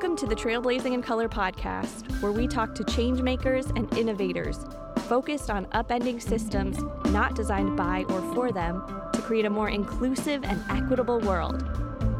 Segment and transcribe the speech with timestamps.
[0.00, 4.64] Welcome to the Trailblazing in Color podcast, where we talk to change makers and innovators
[5.08, 8.80] focused on upending systems not designed by or for them
[9.12, 11.64] to create a more inclusive and equitable world.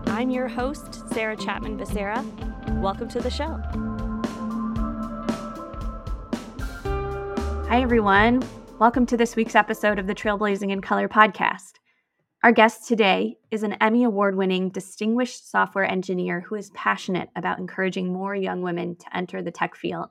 [0.07, 2.21] I'm your host, Sarah Chapman Becerra.
[2.81, 3.61] Welcome to the show.
[7.69, 8.43] Hi, everyone.
[8.81, 11.78] Welcome to this week's episode of the Trailblazing in Color podcast.
[12.45, 17.59] Our guest today is an Emmy Award winning distinguished software engineer who is passionate about
[17.59, 20.11] encouraging more young women to enter the tech field.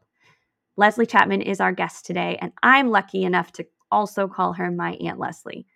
[0.76, 4.96] Leslie Chapman is our guest today, and I'm lucky enough to also call her my
[4.96, 5.68] Aunt Leslie.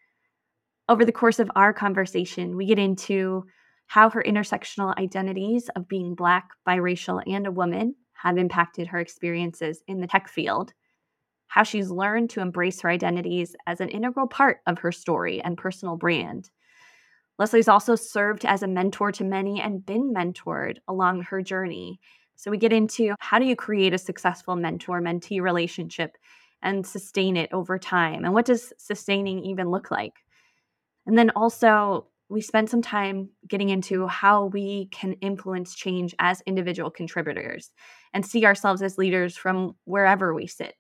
[0.90, 3.46] Over the course of our conversation, we get into
[3.88, 9.84] how her intersectional identities of being Black, biracial, and a woman have impacted her experiences
[9.88, 10.74] in the tech field
[11.52, 15.58] how she's learned to embrace her identities as an integral part of her story and
[15.58, 16.50] personal brand.
[17.38, 22.00] Leslie's also served as a mentor to many and been mentored along her journey.
[22.38, 26.18] So we get into how do you create a successful mentor mentee relationship
[26.62, 28.24] and sustain it over time?
[28.24, 30.14] And what does sustaining even look like?
[31.06, 36.42] And then also, we spend some time getting into how we can influence change as
[36.46, 37.72] individual contributors
[38.14, 40.76] and see ourselves as leaders from wherever we sit.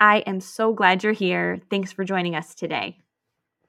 [0.00, 1.60] I am so glad you're here.
[1.70, 2.98] Thanks for joining us today.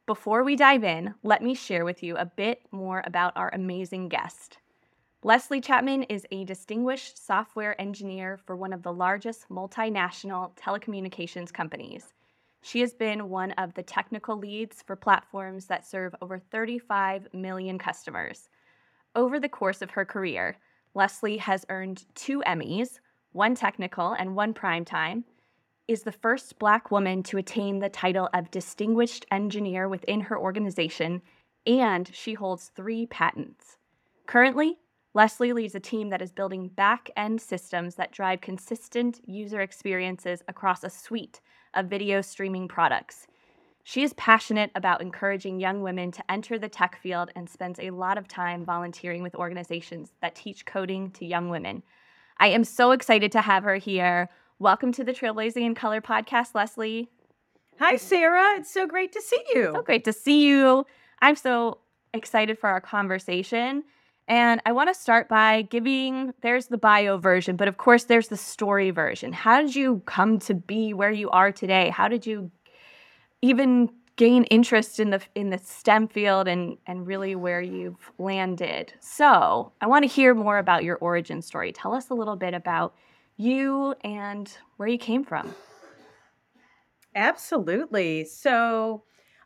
[0.05, 4.09] Before we dive in, let me share with you a bit more about our amazing
[4.09, 4.59] guest.
[5.23, 12.13] Leslie Chapman is a distinguished software engineer for one of the largest multinational telecommunications companies.
[12.61, 17.79] She has been one of the technical leads for platforms that serve over 35 million
[17.79, 18.49] customers.
[19.15, 20.57] Over the course of her career,
[20.93, 22.99] Leslie has earned two Emmys,
[23.31, 25.23] one technical and one primetime,
[25.89, 31.19] is the first Black woman to attain the title of Distinguished Engineer within her organization,
[31.65, 33.79] and she holds three patents.
[34.27, 34.77] Currently,
[35.15, 40.43] Leslie leads a team that is building back end systems that drive consistent user experiences
[40.47, 41.41] across a suite
[41.73, 43.25] of video streaming products.
[43.83, 47.89] She is passionate about encouraging young women to enter the tech field and spends a
[47.89, 51.81] lot of time volunteering with organizations that teach coding to young women.
[52.37, 54.29] I am so excited to have her here.
[54.61, 57.07] Welcome to the Trailblazing in Color podcast, Leslie.
[57.79, 58.57] Hi, Sarah.
[58.57, 59.71] It's so great to see you.
[59.73, 60.85] So great to see you.
[61.21, 61.77] I'm so
[62.13, 63.85] excited for our conversation.
[64.27, 68.27] And I want to start by giving there's the bio version, but of course, there's
[68.27, 69.31] the story version.
[69.31, 71.89] How did you come to be where you are today?
[71.89, 72.51] How did you
[73.41, 78.91] even gain interest in the in the STEM field and and really where you've landed?
[78.99, 81.71] So, I want to hear more about your origin story.
[81.71, 82.93] Tell us a little bit about
[83.39, 85.55] you and where you came from.
[87.15, 88.25] Absolutely.
[88.25, 89.03] So,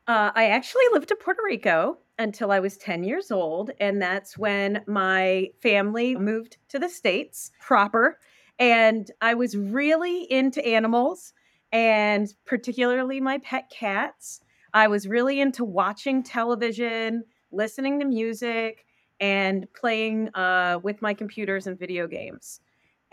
[0.07, 3.71] uh, I actually lived in Puerto Rico until I was 10 years old.
[3.79, 8.19] And that's when my family moved to the States proper.
[8.59, 11.33] And I was really into animals
[11.71, 14.41] and particularly my pet cats.
[14.73, 18.85] I was really into watching television, listening to music,
[19.19, 22.59] and playing uh, with my computers and video games.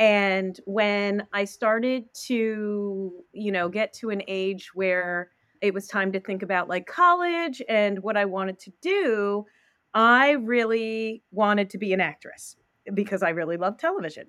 [0.00, 5.28] And when I started to, you know, get to an age where
[5.60, 9.44] it was time to think about like college and what I wanted to do,
[9.92, 12.56] I really wanted to be an actress
[12.94, 14.28] because I really love television.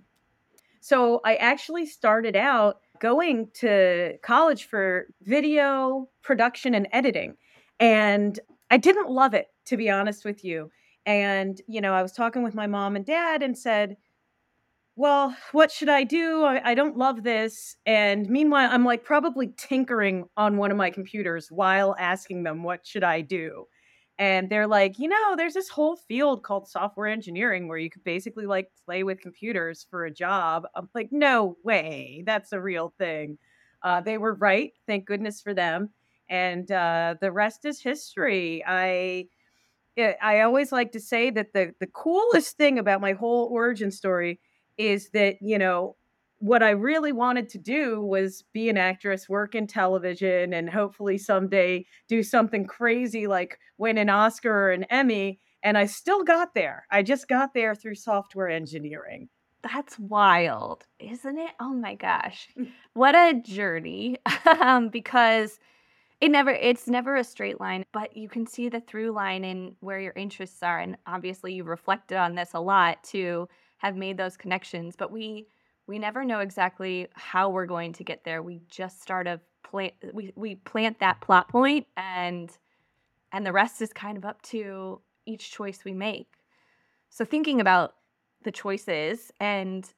[0.82, 7.38] So I actually started out going to college for video production and editing.
[7.80, 8.38] And
[8.70, 10.70] I didn't love it, to be honest with you.
[11.06, 13.96] And, you know, I was talking with my mom and dad and said,
[15.01, 16.44] well, what should I do?
[16.44, 17.75] I, I, don't love this.
[17.88, 22.85] And meanwhile, I'm like probably tinkering on one of my computers while asking them, what
[22.85, 23.66] should I do?
[24.19, 28.03] And they're like, you know, there's this whole field called software engineering where you could
[28.03, 30.67] basically like play with computers for a job.
[30.75, 33.40] I'm like, no way, that's a real thing.
[33.81, 34.72] Uh, they were right.
[34.85, 35.90] Thank goodness for them.
[36.29, 38.63] And uh, the rest is history.
[38.67, 39.25] I.
[39.97, 43.91] Eh, I always like to say that the, the coolest thing about my whole origin
[43.91, 44.40] story
[44.78, 45.96] is that, you know,
[46.41, 51.20] what I really wanted to do was be an actress, work in television, and hopefully
[51.20, 55.40] someday do something crazy like win an Oscar or an Emmy.
[55.64, 56.88] And I still got there.
[56.90, 59.29] I just got there through software engineering.
[59.62, 61.52] That's wild, isn't it?
[61.59, 62.47] Oh my gosh.
[62.58, 62.72] Mm.
[62.94, 64.17] What a journey.
[64.59, 65.59] um, because
[66.22, 69.76] it never it's never a straight line, but you can see the through line in
[69.79, 70.79] where your interests are.
[70.79, 73.47] And obviously you've reflected on this a lot too
[73.81, 75.47] have made those connections, but we
[75.87, 78.43] we never know exactly how we're going to get there.
[78.43, 82.55] We just start of plant we, we plant that plot point and
[83.31, 86.28] and the rest is kind of up to each choice we make.
[87.09, 87.95] So thinking about
[88.43, 89.91] the choices and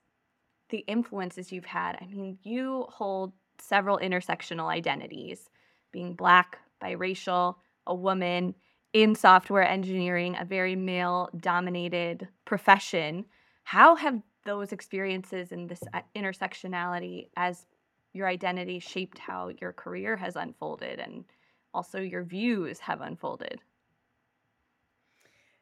[0.69, 1.97] the influences you've had.
[2.01, 5.50] I mean, you hold several intersectional identities
[5.91, 8.56] being black, biracial, a woman
[8.94, 13.25] in software engineering, a very male dominated profession.
[13.63, 17.65] How have those experiences and this uh, intersectionality as
[18.13, 21.25] your identity shaped how your career has unfolded and
[21.74, 23.62] also your views have unfolded?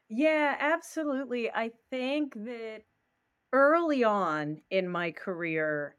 [0.10, 1.50] Yeah, absolutely.
[1.52, 2.84] I think that
[3.54, 5.98] early on in my career,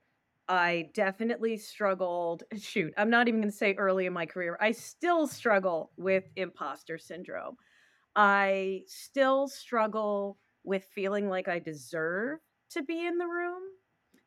[0.48, 2.44] I definitely struggled.
[2.58, 4.58] Shoot, I'm not even going to say early in my career.
[4.60, 7.56] I still struggle with imposter syndrome.
[8.16, 12.38] I still struggle with feeling like I deserve
[12.70, 13.62] to be in the room.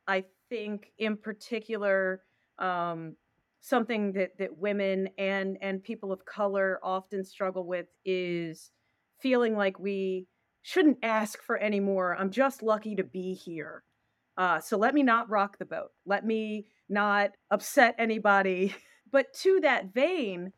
[0.08, 2.22] I think, in particular,
[2.60, 3.16] um,
[3.62, 8.72] something that that women and and people of color often struggle with is
[9.20, 10.28] feeling like we
[10.62, 12.16] shouldn't ask for any more.
[12.16, 13.84] I'm just lucky to be here.
[14.38, 15.92] Uh, so let me not rock the boat.
[16.06, 18.76] Let me not upset anybody.
[19.12, 20.52] But to that vein,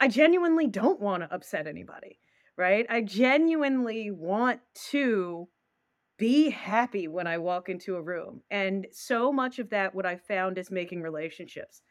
[0.00, 2.18] I genuinely don't want to upset anybody,
[2.56, 2.86] right?
[2.88, 4.60] I genuinely want
[4.90, 5.48] to
[6.18, 8.42] be happy when I walk into a room.
[8.50, 11.82] And so much of that, what I found is making relationships,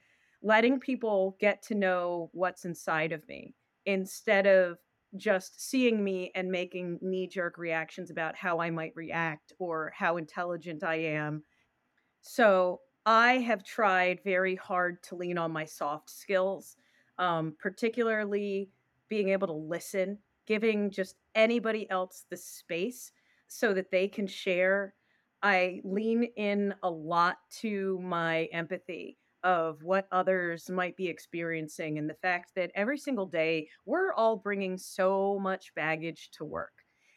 [0.41, 3.55] letting people get to know what's inside of me
[3.85, 4.77] instead of
[5.17, 10.17] just seeing me and making knee jerk reactions about how I might react or how
[10.17, 11.43] intelligent I am.
[12.21, 16.77] So I have tried very hard to lean on my soft skills,
[17.17, 18.69] um, particularly
[19.09, 20.19] being able to listen,
[20.51, 23.13] giving just anybody else the space
[23.47, 24.93] so that they can share.
[25.41, 32.09] I lean in a lot to my empathy of what others might be experiencing and
[32.09, 36.73] the fact that every single day we're all bringing so much baggage to work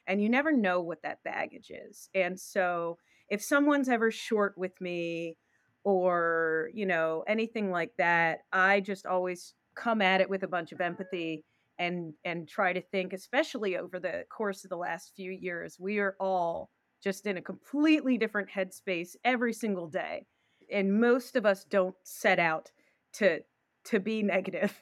[0.07, 2.09] and you never know what that baggage is.
[2.15, 2.99] And so
[3.29, 5.37] if someone's ever short with me
[5.83, 10.71] or, you know, anything like that, I just always come at it with a bunch
[10.71, 11.45] of empathy
[11.79, 15.99] and and try to think especially over the course of the last few years we
[15.99, 16.71] are all
[17.03, 20.27] just in a completely different headspace every single day
[20.73, 22.71] and most of us don't set out
[23.13, 23.41] to
[23.85, 24.75] to be negative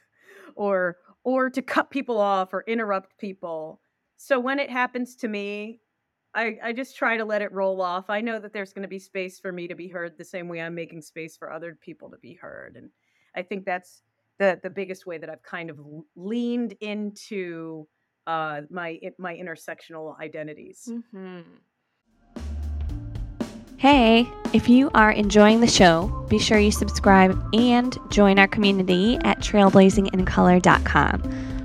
[0.54, 3.80] or or to cut people off or interrupt people.
[4.16, 5.80] So when it happens to me
[6.34, 8.08] i i just try to let it roll off.
[8.08, 10.48] I know that there's going to be space for me to be heard the same
[10.48, 12.90] way i'm making space for other people to be heard and
[13.36, 14.02] i think that's
[14.42, 15.78] the the biggest way that i've kind of
[16.16, 17.86] leaned into
[18.26, 21.40] uh my my intersectional identities mm-hmm.
[23.78, 29.18] Hey, if you are enjoying the show, be sure you subscribe and join our community
[29.24, 31.20] at trailblazingincolor.com,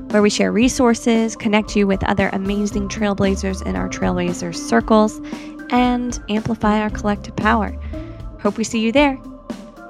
[0.09, 5.21] where we share resources, connect you with other amazing trailblazers in our Trailblazers circles,
[5.69, 7.69] and amplify our collective power.
[8.41, 9.19] Hope we see you there.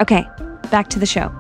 [0.02, 0.26] Okay,
[0.70, 1.32] back to the show.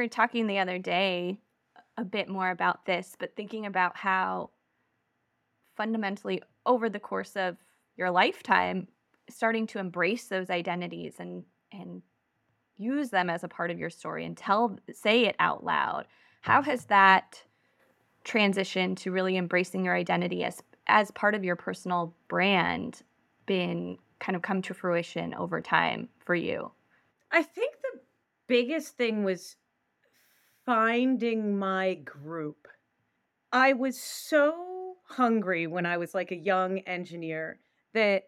[0.00, 1.38] Were talking the other day
[1.96, 4.50] a bit more about this, but thinking about how
[5.76, 7.56] fundamentally over the course of
[7.96, 8.88] your lifetime
[9.28, 12.02] starting to embrace those identities and and
[12.76, 16.06] use them as a part of your story and tell say it out loud
[16.40, 17.42] how has that
[18.24, 23.02] transition to really embracing your identity as as part of your personal brand
[23.46, 26.70] been kind of come to fruition over time for you?
[27.30, 28.00] I think the
[28.46, 29.56] biggest thing was
[30.70, 32.68] finding my group
[33.52, 34.70] i was so
[35.10, 37.58] hungry when I was like a young engineer
[37.94, 38.24] that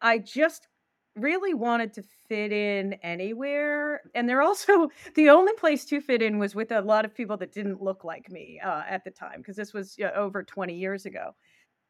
[0.00, 0.68] I just
[1.14, 4.02] really wanted to fit in anywhere.
[4.14, 7.36] And they're also the only place to fit in was with a lot of people
[7.38, 10.42] that didn't look like me uh, at the time, because this was you know, over
[10.42, 11.34] 20 years ago.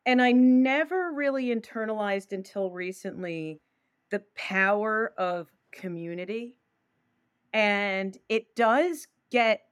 [0.05, 3.61] And I never really internalized until recently
[4.11, 6.57] the power of community.
[7.53, 9.63] And it does get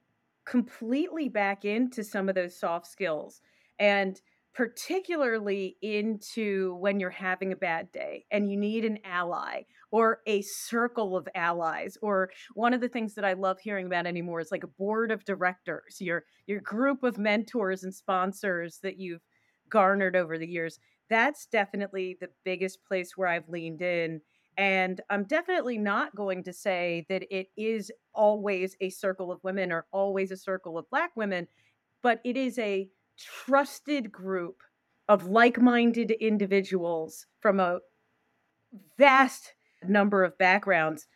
[0.45, 3.41] completely back into some of those soft skills.
[3.79, 4.19] And
[4.55, 9.61] particularly into when you're having a bad day and you need an ally
[9.91, 14.05] or a circle of allies or one of the things that I love hearing about
[14.05, 18.97] anymore is like a board of directors your your group of mentors and sponsors that
[18.97, 19.25] you've
[19.69, 24.21] garnered over the years that's definitely the biggest place where I've leaned in
[24.57, 29.71] and I'm definitely not going to say that it is always a circle of women
[29.71, 31.47] or always a circle of black women
[32.05, 34.61] but it is a trusted group
[35.09, 37.79] of like minded individuals from a
[38.97, 39.55] vast
[39.87, 41.07] number of backgrounds,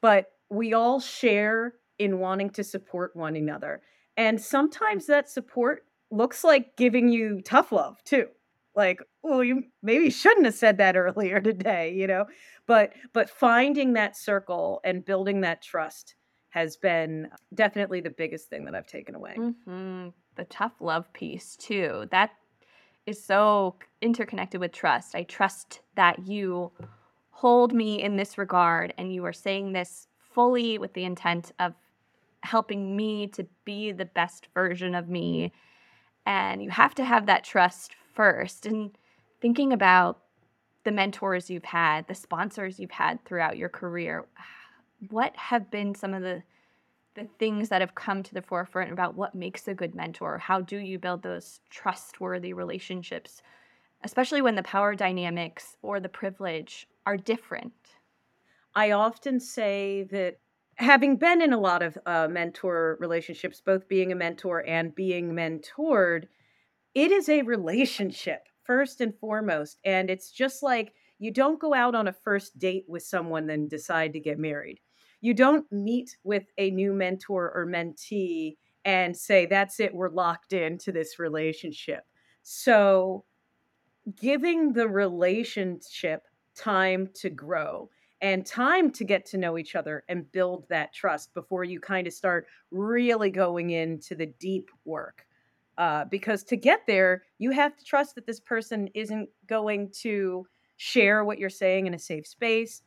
[0.00, 3.82] but we all share in wanting to support one another.
[4.16, 8.28] And sometimes that support looks like giving you tough love too
[8.76, 12.26] like well you maybe shouldn't have said that earlier today you know?
[12.66, 16.14] But but finding that circle and building that trust
[16.50, 19.34] has been definitely the biggest thing that i've taken away.
[19.38, 20.08] Mm-hmm.
[20.36, 22.06] the tough love piece too.
[22.10, 22.30] That
[23.06, 25.14] is so interconnected with trust.
[25.14, 26.72] I trust that you
[27.30, 31.74] hold me in this regard and you are saying this fully with the intent of
[32.42, 35.52] helping me to be the best version of me.
[36.26, 38.66] And you have to have that trust first.
[38.66, 38.96] And
[39.40, 40.20] thinking about
[40.84, 44.26] the mentors you've had, the sponsors you've had throughout your career,
[45.10, 46.42] what have been some of the
[47.14, 50.36] the things that have come to the forefront about what makes a good mentor?
[50.38, 53.40] How do you build those trustworthy relationships,
[54.02, 57.72] especially when the power dynamics or the privilege are different?
[58.74, 60.38] I often say that
[60.76, 65.32] having been in a lot of uh, mentor relationships, both being a mentor and being
[65.32, 66.26] mentored,
[66.94, 69.78] it is a relationship first and foremost.
[69.84, 73.68] And it's just like you don't go out on a first date with someone then
[73.68, 74.80] decide to get married.
[75.20, 80.52] You don't meet with a new mentor or mentee and say, that's it, we're locked
[80.52, 82.04] into this relationship.
[82.42, 83.24] So,
[84.20, 86.24] giving the relationship
[86.54, 87.88] time to grow
[88.20, 92.06] and time to get to know each other and build that trust before you kind
[92.06, 95.24] of start really going into the deep work
[95.78, 100.46] uh, because to get there, you have to trust that this person isn't going to
[100.76, 102.82] share what you're saying in a safe space.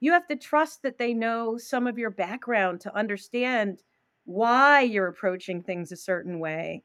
[0.00, 3.82] You have to trust that they know some of your background to understand
[4.24, 6.82] why you're approaching things a certain way.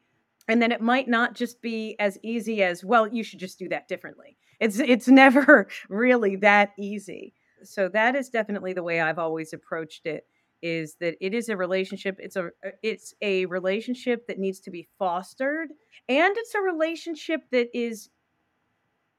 [0.48, 3.70] And then it might not just be as easy as, well, you should just do
[3.70, 4.38] that differently.
[4.60, 7.34] It's it's never really that easy.
[7.64, 10.26] So that is definitely the way I've always approached it
[10.62, 14.72] is that it is a relationship it's a uh, it's a relationship that needs to
[14.72, 15.70] be fostered
[16.08, 18.10] and it's a relationship that is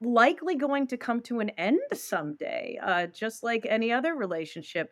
[0.03, 4.91] likely going to come to an end someday uh, just like any other relationship.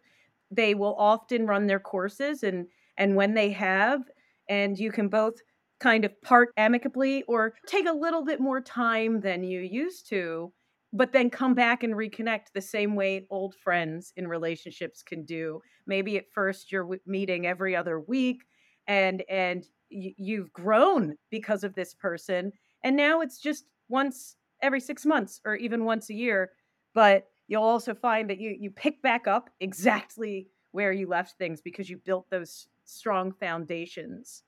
[0.49, 2.67] They will often run their courses and
[2.97, 4.01] and when they have
[4.49, 5.35] and you can both
[5.79, 10.51] kind of part amicably or take a little bit more time than you used to
[10.93, 15.61] but then come back and reconnect the same way old friends in relationships can do.
[15.85, 18.43] Maybe at first you're meeting every other week
[18.87, 25.05] and and you've grown because of this person and now it's just once every 6
[25.05, 26.51] months or even once a year
[26.93, 31.61] but you'll also find that you you pick back up exactly where you left things
[31.61, 34.43] because you built those strong foundations.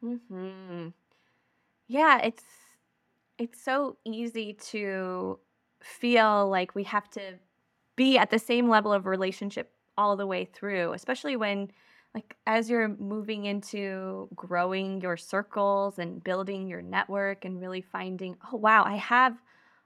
[0.00, 0.88] Hmm
[1.88, 2.44] Yeah, it's
[3.38, 5.40] it's so easy to
[5.82, 7.38] feel like we have to
[7.96, 11.70] be at the same level of relationship all the way through, especially when
[12.14, 18.36] like as you're moving into growing your circles and building your network and really finding,
[18.52, 19.36] oh wow, I have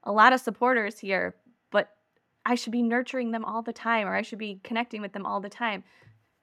[0.03, 1.37] a lot of supporters here,
[1.71, 1.91] but
[2.45, 5.27] I should be nurturing them all the time or I should be connecting with them
[5.27, 5.85] all the time.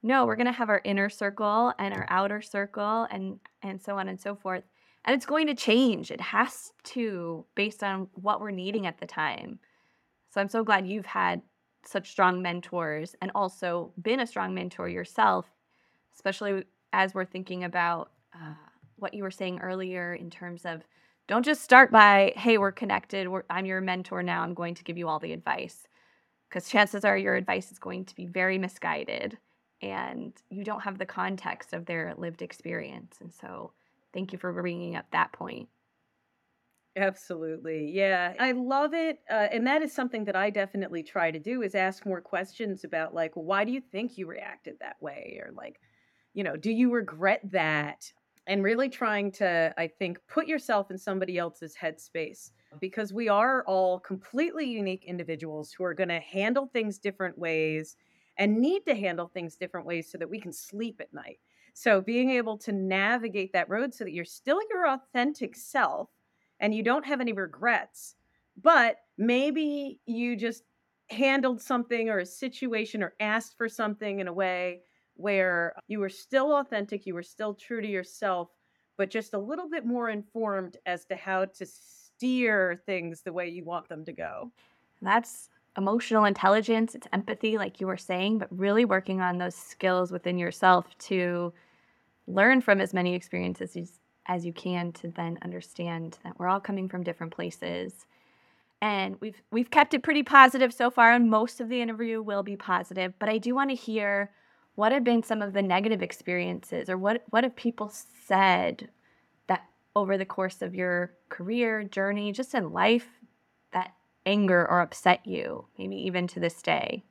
[0.02, 3.98] No, we're going to have our inner circle and our outer circle and and so
[3.98, 4.64] on and so forth.
[5.06, 6.12] And it's going to change.
[6.12, 9.60] It has to based on what we're needing at the time.
[10.30, 11.42] So I'm so glad you've had
[11.86, 15.46] such strong mentors and also been a strong mentor yourself,
[16.16, 18.54] especially as we're thinking about uh,
[18.96, 20.84] what you were saying earlier in terms of
[21.28, 23.28] don't just start by, hey, we're connected.
[23.28, 24.42] We're, I'm your mentor now.
[24.42, 25.88] I'm going to give you all the advice.
[26.50, 29.38] Because chances are your advice is going to be very misguided
[29.82, 33.18] and you don't have the context of their lived experience.
[33.20, 33.72] And so,
[34.13, 35.70] thank you for bringing up that point.
[36.96, 37.91] Absolutely.
[37.91, 38.34] Yeah.
[38.39, 39.20] I love it.
[39.29, 42.84] Uh, and that is something that I definitely try to do is ask more questions
[42.84, 45.41] about like, why do you think you reacted that way?
[45.43, 45.79] Or like,
[46.34, 48.12] you know, do you regret that?
[48.46, 53.63] And really trying to, I think, put yourself in somebody else's headspace because we are
[53.65, 57.96] all completely unique individuals who are going to handle things different ways
[58.38, 61.39] and need to handle things different ways so that we can sleep at night.
[61.74, 66.10] So being able to navigate that road so that you're still your authentic self
[66.60, 68.15] and you don't have any regrets,
[68.62, 70.63] but maybe you just
[71.10, 74.82] handled something or a situation or asked for something in a way
[75.15, 78.50] where you were still authentic, you were still true to yourself,
[78.98, 83.50] but just a little bit more informed as to how to steer things the way
[83.50, 84.51] you want them to go.
[85.01, 90.12] That's emotional intelligence, it's empathy, like you were saying, but really working on those skills
[90.12, 91.53] within yourself to
[92.27, 96.60] learn from as many experiences as as you can to then understand that we're all
[96.60, 98.06] coming from different places.
[98.82, 102.44] And we've we've kept it pretty positive so far, and most of the interview will
[102.44, 103.13] be positive.
[103.20, 104.32] But I do want to hear
[104.75, 107.92] what have been some of the negative experiences, or what what have people
[108.25, 108.89] said
[109.48, 109.63] that
[109.96, 113.08] over the course of your career journey, just in life,
[113.72, 113.94] that
[114.25, 117.03] anger or upset you, maybe even to this day?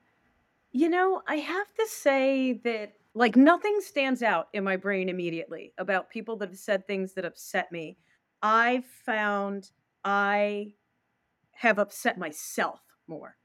[0.71, 5.75] You know, I have to say that like nothing stands out in my brain immediately
[5.77, 7.99] about people that have said things that upset me.
[8.43, 9.71] I've found
[10.05, 10.75] I
[11.53, 13.37] have upset myself more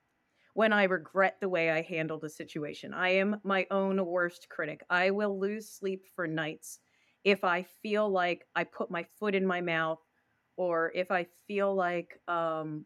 [0.54, 2.94] when I regret the way I handled a situation.
[2.94, 4.84] I am my own worst critic.
[4.90, 6.80] I will lose sleep for nights
[7.24, 10.00] if I feel like I put my foot in my mouth
[10.56, 12.86] or if I feel like um,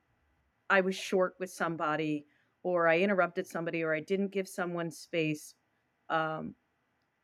[0.71, 2.25] I was short with somebody
[2.63, 5.53] or I interrupted somebody or I didn't give someone space.
[6.09, 6.55] Um,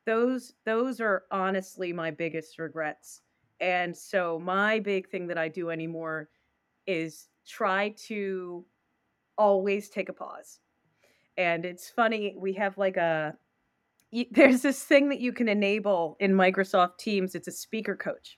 [0.06, 3.22] those those are honestly my biggest regrets.
[3.60, 6.30] And so my big thing that I do anymore
[6.86, 8.66] is try to
[9.38, 10.60] always take a pause.
[11.38, 13.36] And it's funny, we have like a
[14.32, 17.34] there's this thing that you can enable in Microsoft Teams.
[17.34, 18.38] It's a speaker coach.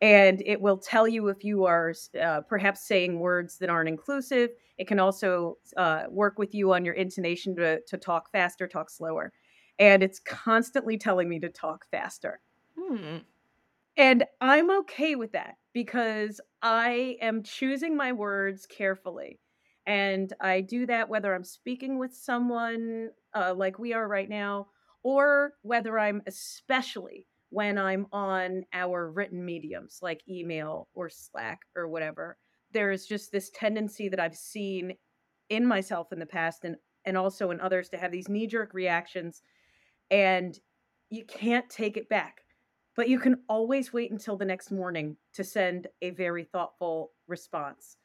[0.00, 4.50] And it will tell you if you are uh, perhaps saying words that aren't inclusive.
[4.76, 8.90] It can also uh, work with you on your intonation to, to talk faster, talk
[8.90, 9.32] slower.
[9.78, 12.40] And it's constantly telling me to talk faster.
[12.78, 13.18] Hmm.
[13.96, 19.40] And I'm okay with that because I am choosing my words carefully.
[19.86, 24.68] And I do that whether I'm speaking with someone uh, like we are right now,
[25.02, 27.26] or whether I'm especially
[27.56, 32.36] when I'm on our written mediums like email or Slack or whatever.
[32.72, 34.92] There is just this tendency that I've seen
[35.48, 38.74] in myself in the past and, and also in others to have these knee jerk
[38.74, 39.40] reactions.
[40.10, 40.54] And
[41.08, 42.42] you can't take it back
[42.96, 47.98] but you can always wait until the next morning to send a very thoughtful response.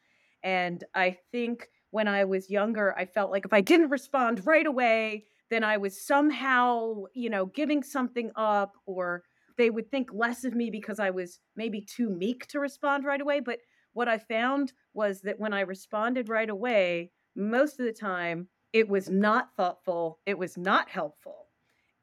[0.43, 4.65] And I think when I was younger, I felt like if I didn't respond right
[4.65, 9.23] away, then I was somehow, you know, giving something up or
[9.61, 13.21] they would think less of me because I was maybe too meek to respond right
[13.21, 13.41] away.
[13.41, 13.59] But
[13.93, 18.89] what I found was that when I responded right away, most of the time it
[18.89, 21.47] was not thoughtful, it was not helpful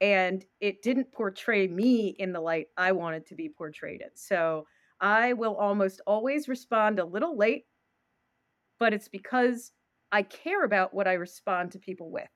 [0.00, 4.10] and it didn't portray me in the light I wanted to be portrayed in.
[4.14, 4.64] So
[5.00, 7.64] I will almost always respond a little late,
[8.78, 9.72] but it's because
[10.12, 12.28] I care about what I respond to people with.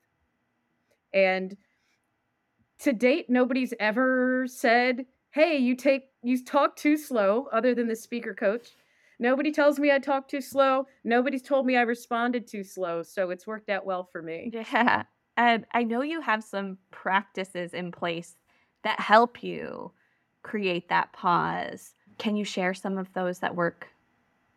[1.15, 1.57] And
[2.81, 7.97] to date, nobody's ever said, "Hey, you take you talk too slow," other than the
[7.97, 8.71] speaker coach.
[9.18, 10.87] Nobody tells me I talk too slow.
[11.05, 14.51] Nobody's told me I responded too slow, so it's worked out well for me.
[14.53, 15.05] Yeah.
[15.37, 18.37] And I know you have some practices in place
[18.83, 19.92] that help you
[20.42, 21.95] create that pause.
[22.18, 23.87] Can you share some of those that work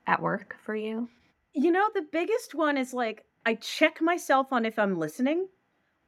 [0.08, 1.08] at work for you?
[1.54, 5.48] You know, the biggest one is like I check myself on if I'm listening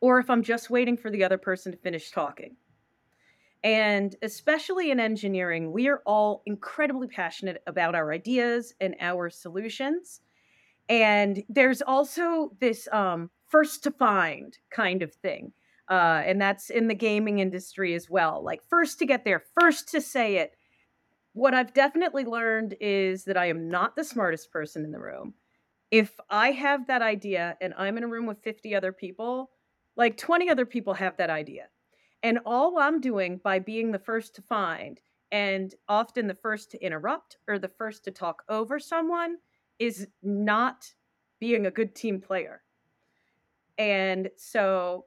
[0.01, 2.57] or if I'm just waiting for the other person to finish talking.
[3.63, 10.21] And especially in engineering, we are all incredibly passionate about our ideas and our solutions.
[10.89, 15.53] And there's also this um, first to find kind of thing.
[15.89, 18.43] Uh, and that's in the gaming industry as well.
[18.43, 20.53] Like, first to get there, first to say it.
[21.33, 25.33] What I've definitely learned is that I am not the smartest person in the room.
[25.91, 29.51] If I have that idea and I'm in a room with 50 other people,
[29.95, 31.67] like 20 other people have that idea.
[32.23, 34.99] And all I'm doing by being the first to find
[35.31, 39.37] and often the first to interrupt or the first to talk over someone
[39.79, 40.93] is not
[41.39, 42.61] being a good team player.
[43.77, 45.05] And so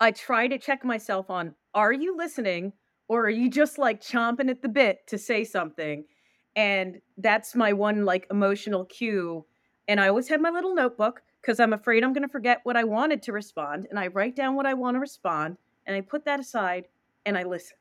[0.00, 2.72] I try to check myself on are you listening
[3.08, 6.04] or are you just like chomping at the bit to say something?
[6.54, 9.44] And that's my one like emotional cue.
[9.86, 12.76] And I always have my little notebook because I'm afraid I'm going to forget what
[12.76, 13.86] I wanted to respond.
[13.90, 15.56] And I write down what I want to respond
[15.88, 16.86] and I put that aside
[17.26, 17.76] and I listen.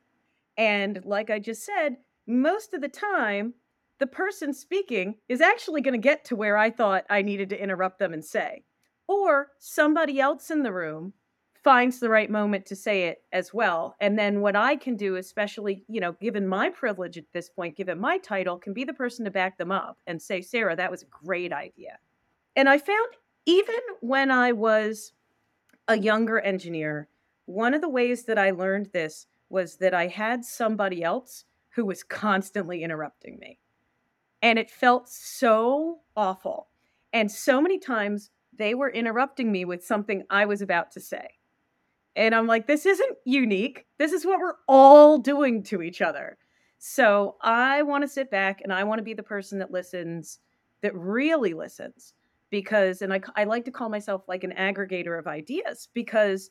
[0.58, 3.54] And like I just said, most of the time,
[4.00, 7.62] the person speaking is actually going to get to where I thought I needed to
[7.62, 8.64] interrupt them and say
[9.08, 11.14] or somebody else in the room
[11.64, 13.96] finds the right moment to say it as well.
[14.00, 17.76] And then what I can do, especially, you know, given my privilege at this point,
[17.76, 20.92] given my title, can be the person to back them up and say, Sarah, that
[20.92, 21.98] was a great idea.
[22.56, 23.08] And I found
[23.46, 25.14] even when I was
[25.88, 27.10] a younger engineer,
[27.48, 31.86] one of the ways that I learned this was that I had somebody else who
[31.86, 33.60] was constantly interrupting me.
[34.42, 36.68] And it felt so awful.
[37.14, 41.30] And so many times they were interrupting me with something I was about to say.
[42.16, 43.86] And I'm like, this isn't unique.
[43.98, 46.38] This is what we're all doing to each other.
[46.80, 50.40] So I want to sit back and I want to be the person that listens,
[50.82, 52.14] that really listens.
[52.50, 56.50] Because, and I, I like to call myself like an aggregator of ideas, because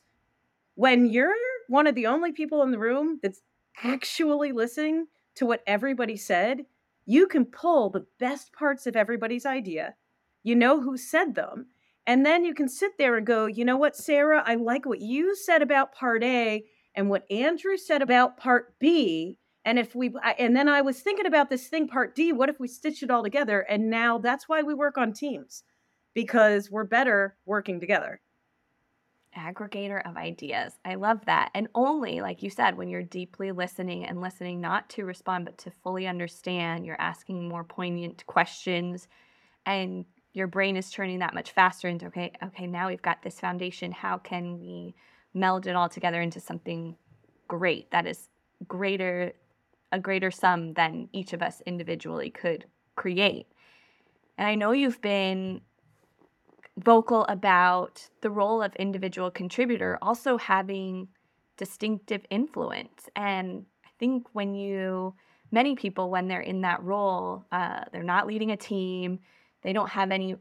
[0.77, 1.35] when you're
[1.69, 3.41] one of the only people in the room that's
[3.83, 6.65] actually listening, to what everybody said,
[7.05, 9.95] you can pull the best parts of everybody's idea.
[10.43, 11.67] You know who said them.
[12.07, 15.01] And then you can sit there and go, you know what, Sarah, I like what
[15.01, 19.39] you said about part A and what Andrew said about part B.
[19.65, 22.61] And if we, and then I was thinking about this thing, part D, what if
[22.61, 23.61] we stitch it all together?
[23.61, 25.65] And now that's why we work on teams
[26.15, 28.21] because we're better working together
[29.37, 30.75] aggregator of ideas.
[30.85, 31.51] I love that.
[31.55, 35.59] And only, like you said, when you're deeply listening and listening not to respond, but
[35.59, 39.09] to fully understand, you're asking more poignant questions
[39.64, 43.40] and your brain is turning that much faster into okay, okay, now we've got this
[43.40, 43.90] foundation.
[43.92, 44.94] How can we
[45.33, 46.96] meld it all together into something
[47.49, 48.29] great that is
[48.66, 49.33] greater
[49.92, 53.46] a greater sum than each of us individually could create.
[54.37, 55.61] And I know you've been
[56.79, 61.09] vocal about the role of individual contributor also having
[61.57, 63.09] distinctive influence.
[63.17, 65.15] And I think when you,
[65.51, 69.21] many people, when they're in that role, uh, they're not leading a team,
[69.62, 70.37] they don't have any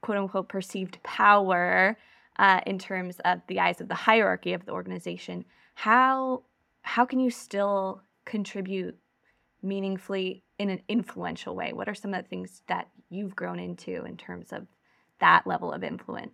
[0.00, 1.98] quote unquote perceived power
[2.38, 5.44] uh, in terms of the eyes of the hierarchy of the organization.
[5.74, 6.44] How
[6.82, 8.96] how can you still contribute
[9.62, 11.72] meaningfully in an influential way?
[11.72, 14.66] What are some of the things that you've grown into in terms of
[15.20, 16.32] that level of influence?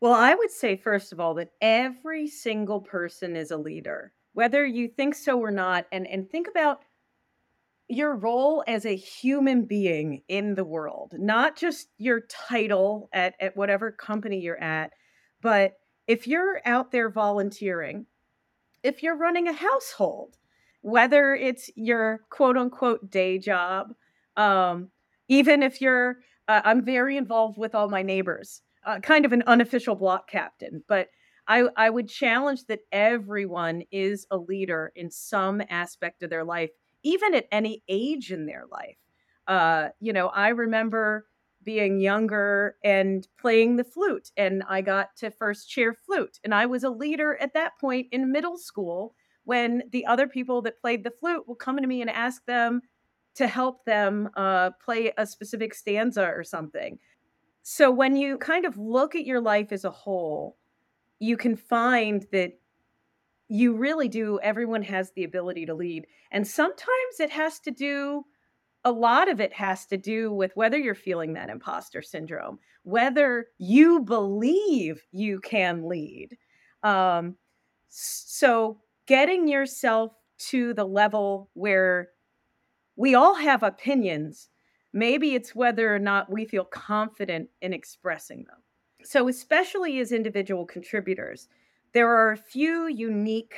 [0.00, 4.64] Well, I would say, first of all, that every single person is a leader, whether
[4.66, 5.86] you think so or not.
[5.90, 6.80] And, and think about
[7.88, 13.56] your role as a human being in the world, not just your title at, at
[13.56, 14.92] whatever company you're at,
[15.40, 15.74] but
[16.06, 18.06] if you're out there volunteering,
[18.82, 20.36] if you're running a household,
[20.82, 23.94] whether it's your quote unquote day job,
[24.36, 24.88] um,
[25.28, 29.42] even if you're uh, I'm very involved with all my neighbors, uh, kind of an
[29.46, 31.08] unofficial block captain, but
[31.48, 36.70] I, I would challenge that everyone is a leader in some aspect of their life,
[37.02, 38.96] even at any age in their life.
[39.46, 41.26] Uh, you know, I remember
[41.62, 46.66] being younger and playing the flute, and I got to first chair flute, and I
[46.66, 51.04] was a leader at that point in middle school when the other people that played
[51.04, 52.82] the flute will come to me and ask them
[53.36, 56.98] to help them uh, play a specific stanza or something.
[57.62, 60.56] So when you kind of look at your life as a whole,
[61.18, 62.52] you can find that
[63.48, 66.06] you really do, everyone has the ability to lead.
[66.30, 68.24] And sometimes it has to do,
[68.84, 73.46] a lot of it has to do with whether you're feeling that imposter syndrome, whether
[73.58, 76.36] you believe you can lead.
[76.82, 77.36] Um,
[77.88, 82.10] so getting yourself to the level where
[82.96, 84.48] we all have opinions.
[84.92, 88.62] Maybe it's whether or not we feel confident in expressing them.
[89.04, 91.48] So, especially as individual contributors,
[91.92, 93.54] there are a few unique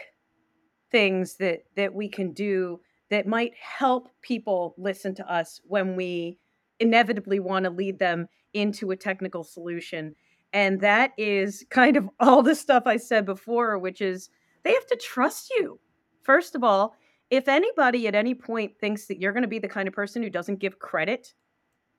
[0.90, 6.38] things that that we can do that might help people listen to us when we
[6.81, 10.14] inevitably want to lead them into a technical solution.
[10.53, 14.31] And that is kind of all the stuff I said before, which is
[14.64, 15.79] they have to trust you.
[16.22, 16.94] First of all,
[17.31, 20.23] if anybody at any point thinks that you're going to be the kind of person
[20.23, 21.35] who doesn't give credit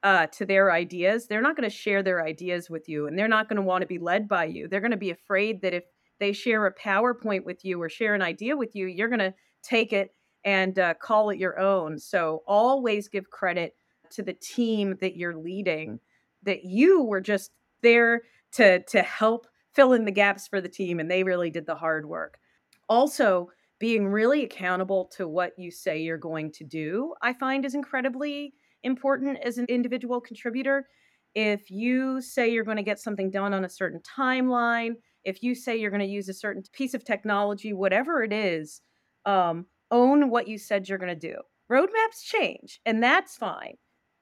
[0.01, 3.27] uh, to their ideas, they're not going to share their ideas with you and they're
[3.27, 4.67] not going to want to be led by you.
[4.67, 5.83] They're going to be afraid that if
[6.19, 9.33] they share a PowerPoint with you or share an idea with you, you're going to
[9.61, 10.13] take it
[10.43, 11.99] and uh, call it your own.
[11.99, 13.75] So always give credit
[14.11, 15.99] to the team that you're leading,
[16.43, 17.51] that you were just
[17.83, 21.65] there to, to help fill in the gaps for the team and they really did
[21.65, 22.39] the hard work.
[22.87, 27.75] Also, being really accountable to what you say you're going to do, I find is
[27.75, 30.87] incredibly important as an individual contributor.
[31.35, 35.55] If you say you're going to get something done on a certain timeline, if you
[35.55, 38.81] say you're going to use a certain piece of technology, whatever it is,
[39.25, 41.35] um, own what you said you're going to do.
[41.71, 43.75] Roadmaps change, and that's fine.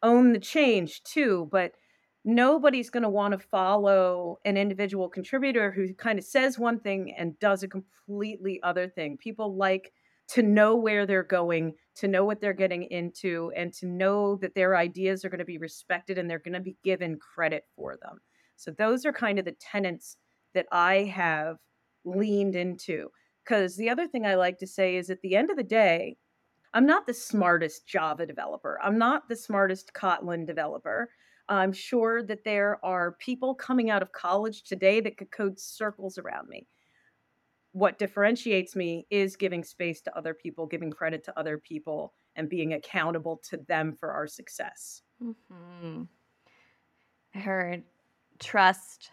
[0.04, 1.72] Own the change too, but
[2.28, 7.16] nobody's going to want to follow an individual contributor who kind of says one thing
[7.18, 9.18] and does a completely other thing.
[9.18, 9.94] People like
[10.28, 14.54] to know where they're going, to know what they're getting into, and to know that
[14.56, 17.98] their ideas are going to be respected and they're going to be given credit for
[18.02, 18.20] them.
[18.58, 20.18] So, those are kind of the tenets
[20.54, 21.56] that I have
[22.04, 23.08] leaned into.
[23.46, 26.18] Because the other thing I like to say is at the end of the day,
[26.74, 28.78] I'm not the smartest Java developer.
[28.84, 31.08] I'm not the smartest Kotlin developer.
[31.50, 36.18] I'm sure that there are people coming out of college today that could code circles
[36.18, 36.68] around me.
[37.72, 42.50] What differentiates me is giving space to other people, giving credit to other people, and
[42.50, 45.02] being accountable to them for our success.
[45.24, 46.04] Mm-hmm.
[47.36, 47.84] I heard
[48.40, 49.12] trust,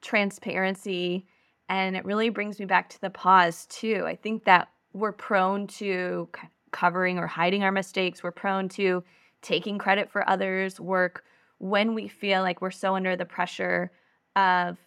[0.00, 1.26] transparency,
[1.68, 4.04] and it really brings me back to the pause, too.
[4.06, 6.28] I think that we're prone to
[6.72, 8.22] covering or hiding our mistakes.
[8.22, 9.04] We're prone to
[9.42, 11.24] taking credit for others' work
[11.60, 13.92] when we feel like we're so under the pressure
[14.34, 14.78] of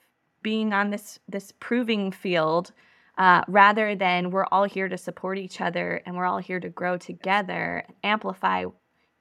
[0.42, 2.74] being on this this proving field
[3.18, 6.70] uh, rather than we're all here to support each other and we're all here to
[6.70, 8.66] grow together amplify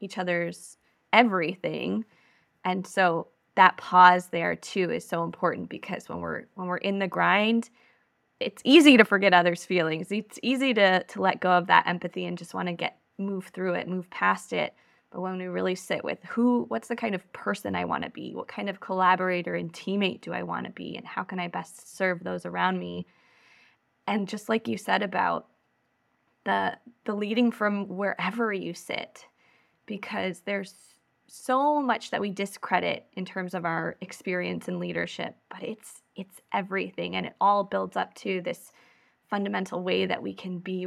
[0.01, 0.79] each other's
[1.13, 2.05] everything.
[2.65, 6.99] And so that pause there too is so important because when we're when we're in
[6.99, 7.71] the grind
[8.41, 10.11] it's easy to forget others feelings.
[10.11, 13.49] It's easy to to let go of that empathy and just want to get move
[13.49, 14.75] through it move past it
[15.13, 18.11] but when we really sit with who what's the kind of person i want to
[18.11, 18.35] be?
[18.35, 20.97] What kind of collaborator and teammate do i want to be?
[20.97, 23.07] And how can i best serve those around me?
[24.07, 25.49] And just like you said about
[26.45, 29.27] the the leading from wherever you sit
[29.87, 30.75] because there's
[31.29, 36.41] so much that we discredit in terms of our experience and leadership but it's it's
[36.53, 38.73] everything and it all builds up to this
[39.31, 40.87] fundamental way that we can be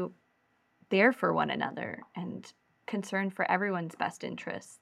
[0.90, 2.04] there for one another.
[2.16, 2.52] And
[2.88, 4.80] concerned for everyone's best interests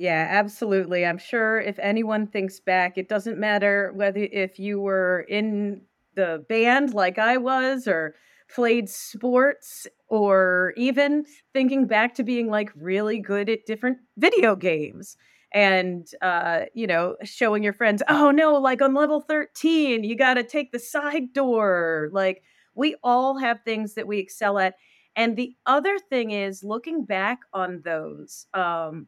[0.00, 1.04] yeah, absolutely.
[1.04, 5.80] I'm sure if anyone thinks back, it doesn't matter whether if you were in
[6.14, 8.14] the band like I was or
[8.48, 15.16] played sports or even thinking back to being like really good at different video games
[15.52, 20.34] and uh you know showing your friends oh no like on level 13 you got
[20.34, 22.42] to take the side door like
[22.74, 24.74] we all have things that we excel at
[25.18, 29.06] and the other thing is looking back on those um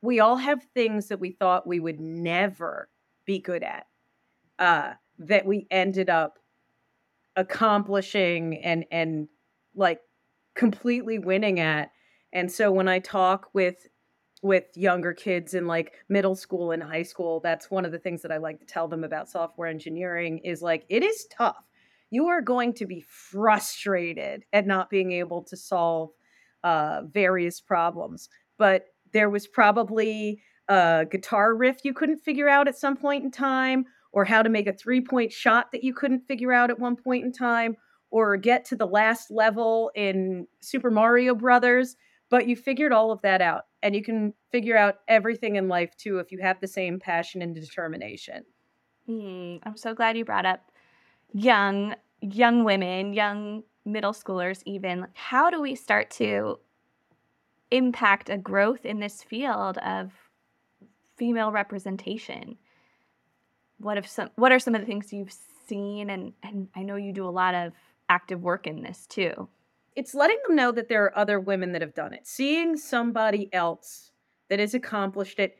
[0.00, 2.88] we all have things that we thought we would never
[3.26, 3.86] be good at
[4.58, 6.38] uh that we ended up
[7.36, 9.28] accomplishing and and
[9.74, 10.00] like
[10.54, 11.90] completely winning at.
[12.32, 13.86] And so when i talk with
[14.42, 18.22] with younger kids in like middle school and high school that's one of the things
[18.22, 21.64] that i like to tell them about software engineering is like it is tough
[22.10, 26.10] you are going to be frustrated at not being able to solve
[26.62, 32.76] uh, various problems but there was probably a guitar riff you couldn't figure out at
[32.76, 36.26] some point in time or how to make a three point shot that you couldn't
[36.26, 37.76] figure out at one point in time,
[38.10, 41.96] or get to the last level in Super Mario Brothers.
[42.30, 45.96] But you figured all of that out, and you can figure out everything in life
[45.96, 48.44] too if you have the same passion and determination.
[49.08, 50.70] Mm, I'm so glad you brought up
[51.34, 55.06] young young women, young middle schoolers even.
[55.12, 56.58] How do we start to
[57.70, 60.12] impact a growth in this field of
[61.16, 62.56] female representation?
[63.78, 65.34] what if some what are some of the things you've
[65.66, 67.72] seen and and I know you do a lot of
[68.08, 69.48] active work in this too.
[69.96, 72.26] It's letting them know that there are other women that have done it.
[72.26, 74.10] Seeing somebody else
[74.48, 75.56] that has accomplished it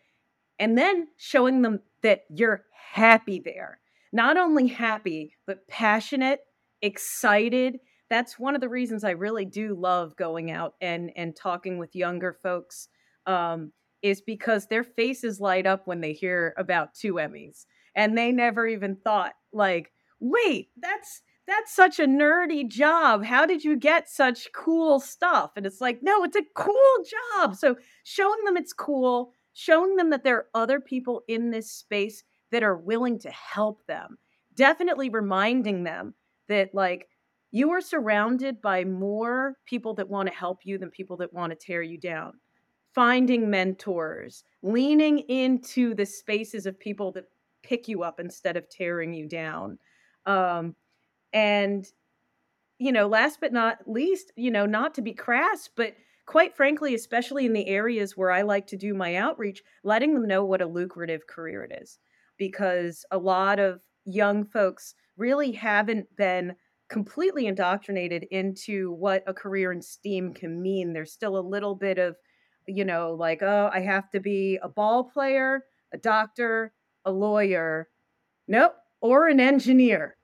[0.59, 3.79] and then showing them that you're happy there.
[4.15, 6.39] Not only happy, but passionate,
[6.81, 7.81] excited.
[8.09, 11.97] That's one of the reasons I really do love going out and and talking with
[11.97, 12.87] younger folks
[13.27, 13.73] um,
[14.03, 17.67] is because their faces light up when they hear about two Emmys.
[17.97, 23.25] And they never even thought like wait that's that's such a nerdy job.
[23.25, 25.51] How did you get such cool stuff?
[25.57, 27.57] And it's like no it's a cool job.
[27.57, 27.75] So
[28.05, 32.63] showing them it's cool showing them that there are other people in this space that
[32.63, 34.17] are willing to help them
[34.55, 36.15] definitely reminding them
[36.49, 37.09] that like
[37.51, 41.51] you are surrounded by more people that want to help you than people that want
[41.51, 42.33] to tear you down
[42.95, 47.25] finding mentors leaning into the spaces of people that
[47.65, 49.79] pick you up instead of tearing you down.
[50.27, 50.77] Um,
[51.33, 51.85] and,
[52.79, 55.95] you know, last but not least, you know, not to be crass, but
[56.27, 60.29] quite frankly, especially in the areas where I like to do my outreach, letting them
[60.29, 61.99] know what a lucrative career it is.
[62.39, 66.55] Because a lot of young folks really haven't been
[66.89, 70.93] completely indoctrinated into what a career in STEAM can mean.
[70.93, 72.17] There's still a little bit of,
[72.67, 76.73] you know, like, oh, I have to be a ball player, a doctor,
[77.05, 77.89] a lawyer,
[78.49, 80.17] nope, or an engineer.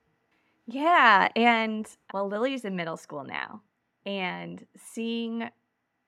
[0.67, 1.29] Yeah.
[1.35, 3.61] And well, Lily's in middle school now.
[4.05, 5.49] And seeing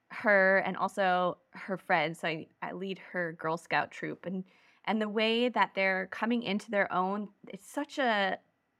[0.09, 4.43] her and also her friends, so I, I lead her Girl Scout troop and
[4.85, 8.37] and the way that they're coming into their own, it's such a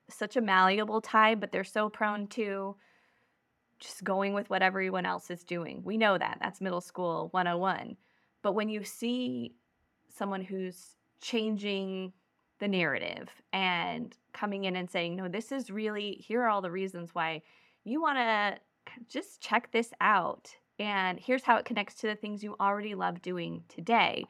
[0.09, 2.75] such a malleable tie, but they're so prone to
[3.79, 5.81] just going with what everyone else is doing.
[5.83, 6.37] We know that.
[6.41, 7.97] That's middle school 101.
[8.41, 9.55] But when you see
[10.09, 12.13] someone who's changing
[12.59, 16.71] the narrative and coming in and saying, no, this is really, here are all the
[16.71, 17.41] reasons why
[17.83, 18.57] you want to
[19.09, 20.49] just check this out.
[20.79, 24.25] And here's how it connects to the things you already love doing today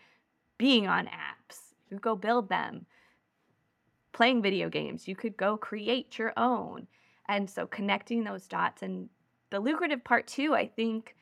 [0.58, 1.58] being on apps.
[1.90, 2.86] You go build them,
[4.12, 5.08] playing video games.
[5.08, 6.88] You could go create your own.
[7.28, 9.10] And so connecting those dots and
[9.50, 11.16] the lucrative part too, I think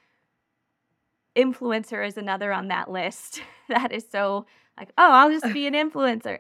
[1.36, 4.46] influencer is another on that list that is so
[4.78, 6.40] like, oh, I'll just be an influencer.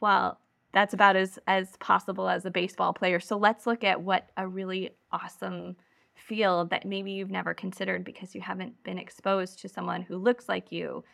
[0.00, 0.38] Well,
[0.72, 3.20] that's about as as possible as a baseball player.
[3.20, 5.76] So let's look at what a really awesome
[6.14, 10.48] field that maybe you've never considered because you haven't been exposed to someone who looks
[10.48, 11.04] like you,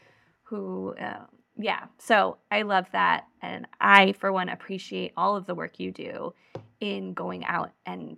[0.49, 1.25] who uh,
[1.57, 1.87] yeah.
[1.99, 6.35] So I love that, and I for one appreciate all of the work you do
[6.81, 8.17] in going out and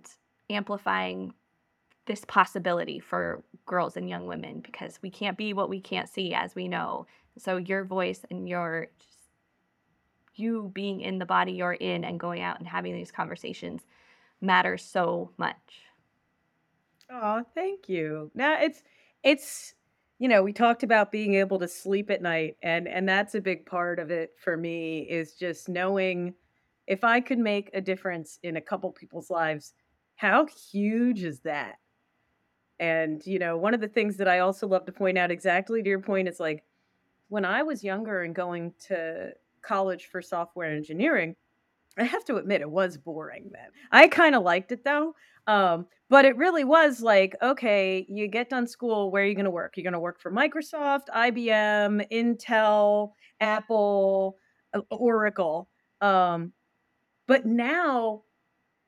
[0.49, 1.33] amplifying
[2.05, 6.33] this possibility for girls and young women because we can't be what we can't see
[6.33, 7.05] as we know
[7.37, 8.87] so your voice and your
[10.35, 13.81] you being in the body you're in and going out and having these conversations
[14.41, 15.83] matters so much
[17.11, 18.83] oh thank you now it's
[19.23, 19.75] it's
[20.21, 23.41] you know we talked about being able to sleep at night and and that's a
[23.41, 26.33] big part of it for me is just knowing
[26.87, 29.73] if i could make a difference in a couple people's lives
[30.15, 31.77] how huge is that
[32.81, 35.83] and, you know, one of the things that I also love to point out exactly
[35.83, 36.63] to your point is like
[37.29, 41.35] when I was younger and going to college for software engineering,
[41.99, 43.67] I have to admit it was boring then.
[43.91, 45.13] I kind of liked it though.
[45.47, 49.45] Um, but it really was like, okay, you get done school, where are you going
[49.45, 49.73] to work?
[49.75, 54.37] You're going to work for Microsoft, IBM, Intel, Apple,
[54.73, 55.69] uh, Oracle.
[56.01, 56.51] Um,
[57.27, 58.23] but now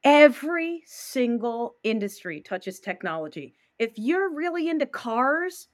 [0.04, 5.68] every single industry touches technology if you're really into cars,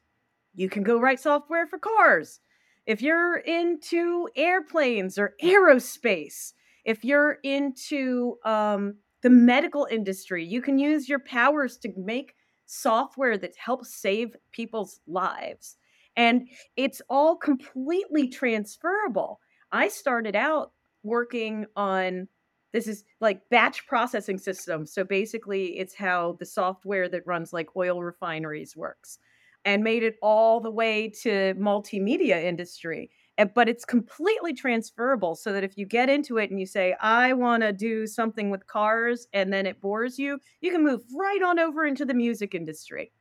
[0.56, 2.40] you can go write software for cars.
[2.86, 6.54] If you're into airplanes or aerospace,
[6.86, 13.38] if you're into um, the medical industry, you can use your powers to make software
[13.38, 15.78] that helps save people's lives.
[16.16, 19.40] And it's all completely transferable.
[19.72, 20.72] I started out
[21.04, 22.28] working on
[22.72, 24.94] this is like batch processing systems.
[24.94, 29.18] So basically, it's how the software that runs like oil refineries works
[29.66, 33.10] and made it all the way to multimedia industry.
[33.40, 36.94] Eh, but it's completely transferable so that if you get into it and you say,
[37.00, 41.02] I want to do something with cars, and then it bores you, you can move
[41.18, 43.12] right on over into the music industry.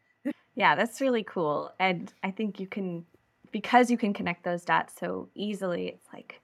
[0.56, 1.72] Yeah, that's really cool.
[1.78, 3.06] And I think you can,
[3.52, 6.40] because you can connect those dots so easily, it's like,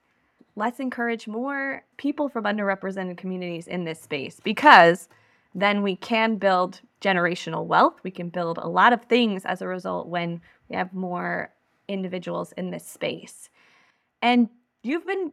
[0.55, 5.09] let's encourage more people from underrepresented communities in this space because
[5.53, 7.99] then we can build generational wealth.
[8.03, 11.53] We can build a lot of things as a result when we have more
[11.89, 13.49] individuals in this space.
[14.21, 14.49] And
[14.83, 15.31] you've been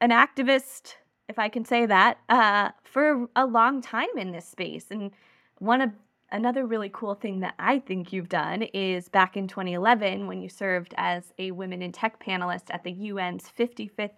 [0.00, 0.94] an activist,
[1.28, 4.86] if I can say that, uh, for a long time in this space.
[4.90, 5.10] And
[5.58, 5.90] one of
[6.30, 10.48] another really cool thing that I think you've done is back in 2011 when you
[10.48, 14.10] served as a women in tech panelist at the UN's 55th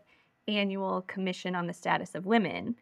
[0.48, 2.76] annual commission on the status of women.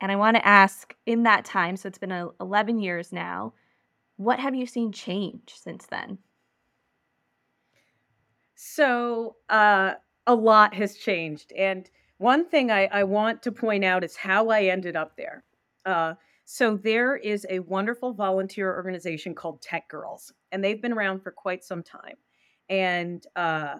[0.00, 3.52] And I want to ask in that time, so it's been 11 years now,
[4.16, 6.18] what have you seen change since then?
[8.54, 9.94] So, uh,
[10.26, 11.52] a lot has changed.
[11.56, 15.44] And one thing I, I, want to point out is how I ended up there.
[15.84, 21.30] Uh, so, there is a wonderful volunteer organization called TechGirlz, and they've been around for
[21.32, 22.16] quite some time.
[22.68, 23.76] And uh,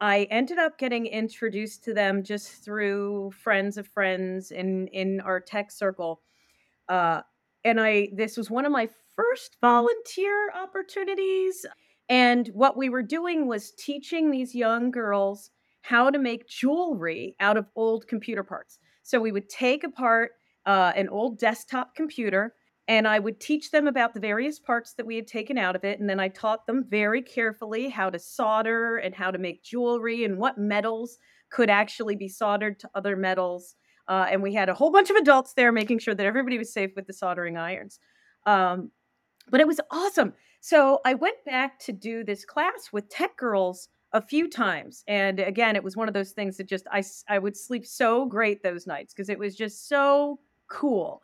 [0.00, 5.40] I ended up getting introduced to them just through friends of friends in in our
[5.40, 6.20] tech circle.
[6.88, 7.22] Uh,
[7.64, 11.64] and I this was one of my first volunteer opportunities.
[12.08, 15.50] And what we were doing was teaching these young girls
[15.88, 18.78] how to make jewelry out of old computer parts.
[19.04, 20.32] So we would take apart
[20.66, 22.54] uh, an old desktop computer
[22.88, 25.84] and I would teach them about the various parts that we had taken out of
[25.84, 26.00] it.
[26.00, 30.24] And then I taught them very carefully how to solder and how to make jewelry
[30.24, 31.18] and what metals
[31.50, 33.76] could actually be soldered to other metals.
[34.08, 36.72] Uh, and we had a whole bunch of adults there making sure that everybody was
[36.72, 38.00] safe with the soldering irons.
[38.44, 38.90] Um,
[39.50, 40.32] but it was awesome.
[40.60, 45.04] So I went back to do this class with TechGirlz a few times.
[45.06, 48.26] And again, it was one of those things that just I, I would sleep so
[48.26, 51.22] great those nights because it was just so cool.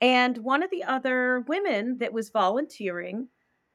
[0.00, 3.28] And one of the other women that was volunteering,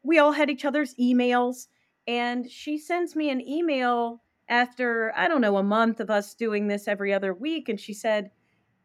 [0.03, 1.67] we all had each other's emails.
[2.07, 6.67] And she sends me an email after, I don't know, a month of us doing
[6.67, 7.69] this every other week.
[7.69, 8.31] And she said,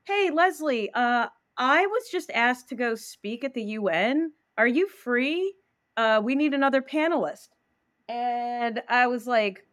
[0.05, 4.33] Hey, Leslie, uh, I was just asked to go speak at the UN.
[4.57, 5.55] Are you free?
[5.97, 7.49] Uh, we need another panelist.
[8.11, 9.65] And I was like,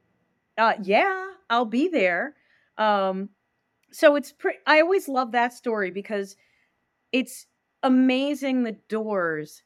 [0.58, 2.36] uh, Yeah, I'll be there.
[2.78, 3.30] Um,
[3.92, 6.36] so it's pretty, I always love that story because
[7.12, 7.48] it's
[7.84, 9.64] amazing the doors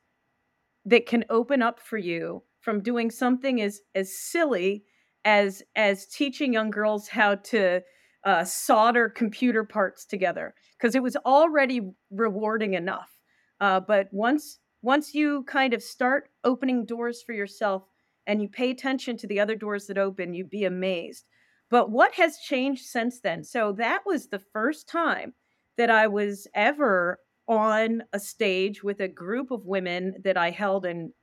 [0.86, 4.84] that can open up for you from doing something as as silly
[5.26, 7.82] as as teaching young girls how to
[8.26, 13.18] uh, solder computer parts together because it was already rewarding enough.
[13.60, 17.84] Uh, but once once you kind of start opening doors for yourself
[18.28, 21.26] and you pay attention to the other doors that open, you'd be amazed.
[21.70, 23.44] But what has changed since then?
[23.44, 25.34] So that was the first time
[25.78, 30.86] that I was ever on a stage with a group of women that I held
[30.86, 31.14] in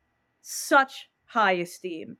[0.43, 2.17] such high esteem,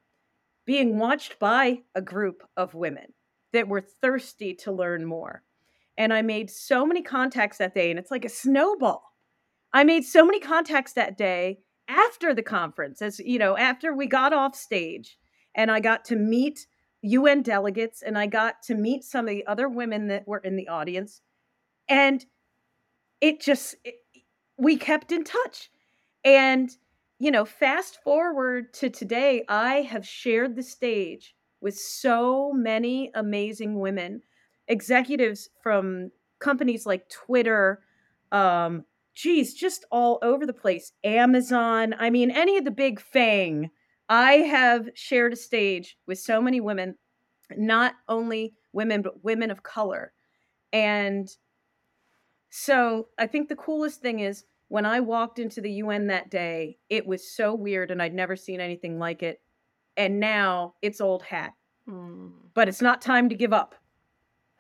[0.67, 3.07] being watched by a group of women
[3.53, 5.43] that were thirsty to learn more.
[5.97, 9.03] And I made so many contacts that day, and it's like a snowball.
[9.73, 11.59] I made so many contacts that day
[11.89, 15.19] after the conference, as you know, after we got off stage,
[15.55, 16.67] and I got to meet
[17.03, 20.57] UN delegates and I got to meet some of the other women that were in
[20.57, 21.21] the audience.
[21.89, 22.25] And
[23.21, 23.97] it just, it,
[24.57, 25.71] we kept in touch.
[26.25, 26.71] And,
[27.19, 33.81] you know, fast forward to today, I have shared the stage with so many amazing
[33.81, 34.23] women,
[34.67, 37.81] executives from companies like Twitter,
[38.31, 38.85] um,
[39.19, 40.93] geez, just all over the place.
[41.03, 43.71] Amazon, I mean, any of the big FANG.
[44.09, 46.95] I have shared a stage with so many women,
[47.57, 50.13] not only women, but women of color.
[50.73, 51.29] And
[52.51, 56.79] so I think the coolest thing is when I walked into the UN that day,
[56.89, 59.41] it was so weird and I'd never seen anything like it.
[59.97, 61.55] And now it's old hat.
[61.89, 62.31] Mm.
[62.55, 63.75] But it's not time to give up.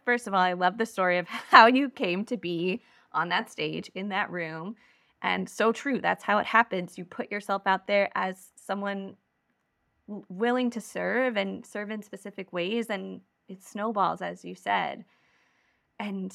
[0.04, 2.82] First of all, I love the story of how you came to be
[3.12, 4.76] on that stage in that room.
[5.22, 6.00] And so true.
[6.00, 6.96] That's how it happens.
[6.96, 9.16] You put yourself out there as someone
[10.06, 15.04] willing to serve and serve in specific ways, and it snowballs, as you said.
[15.98, 16.32] And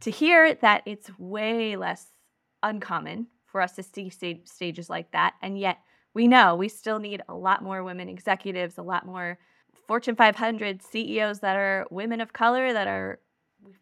[0.00, 2.06] to hear that it's way less
[2.62, 5.78] uncommon for us to see stage, stages like that, and yet
[6.12, 9.38] we know we still need a lot more women executives, a lot more
[9.86, 13.20] Fortune 500 CEOs that are women of color that are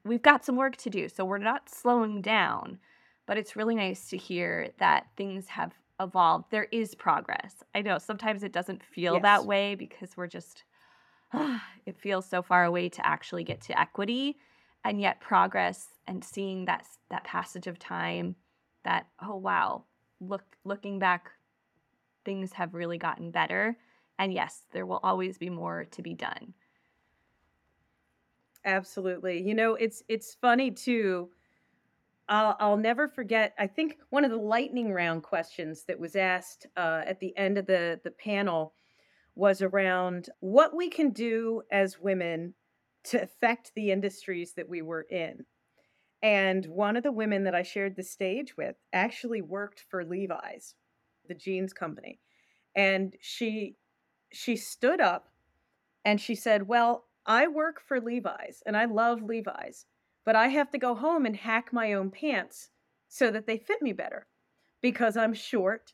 [0.05, 1.09] we've got some work to do.
[1.09, 2.79] So we're not slowing down,
[3.27, 6.47] but it's really nice to hear that things have evolved.
[6.51, 7.63] There is progress.
[7.75, 9.23] I know sometimes it doesn't feel yes.
[9.23, 10.65] that way because we're just,
[11.87, 14.37] it feels so far away to actually get to equity.
[14.87, 18.37] And yet progress and seeing that that passage of time,
[18.85, 19.85] that oh wow,
[20.21, 21.31] look looking back,
[22.27, 23.79] things have really gotten better.
[24.19, 26.53] And yes, there will always be more to be done.
[28.65, 29.43] Absolutely.
[29.43, 31.31] You know, it's it's funny too.
[32.29, 33.55] I'll, I'll never forget.
[33.59, 37.59] I think one of the lightning round questions that was asked uh, at the end
[37.59, 38.75] of the the panel
[39.37, 42.55] was around what we can do as women
[43.05, 45.45] to affect the industries that we were in.
[46.23, 50.75] And one of the women that I shared the stage with actually worked for Levi's,
[51.29, 52.21] the jeans company.
[52.77, 53.77] And she
[54.33, 55.29] she stood up
[56.05, 59.87] and she said, "Well, I work for Levi's and I love Levi's,
[60.25, 62.71] but I have to go home and hack my own pants
[63.09, 64.27] so that they fit me better
[64.83, 65.93] because I'm short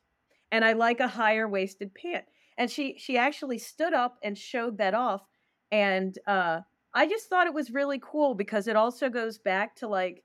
[0.50, 2.24] and I like a higher waisted pant.
[2.58, 5.22] And she she actually stood up and showed that off
[5.70, 6.60] and uh
[6.92, 10.24] I just thought it was really cool because it also goes back to like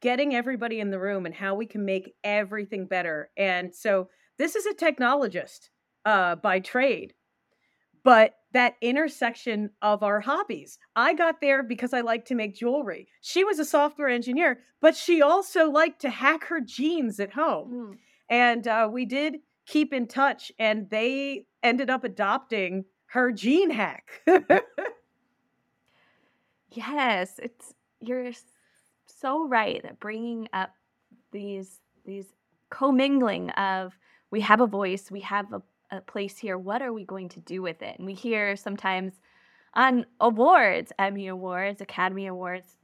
[0.00, 3.30] getting everybody in the room and how we can make everything better.
[3.36, 4.08] And so
[4.38, 5.70] this is a technologist
[6.04, 7.14] uh by trade
[8.02, 10.78] but that intersection of our hobbies.
[10.96, 13.06] I got there because I like to make jewelry.
[13.20, 17.72] She was a software engineer, but she also liked to hack her jeans at home.
[17.72, 17.98] Mm.
[18.28, 19.36] And uh, we did
[19.66, 24.22] keep in touch, and they ended up adopting her jean hack.
[26.70, 28.30] yes, it's you're
[29.06, 30.70] so right that bringing up
[31.32, 32.32] these these
[32.70, 33.92] commingling of
[34.30, 36.58] we have a voice, we have a a place here.
[36.58, 37.98] What are we going to do with it?
[37.98, 39.14] And we hear sometimes
[39.74, 42.76] on awards, Emmy Awards, Academy Awards,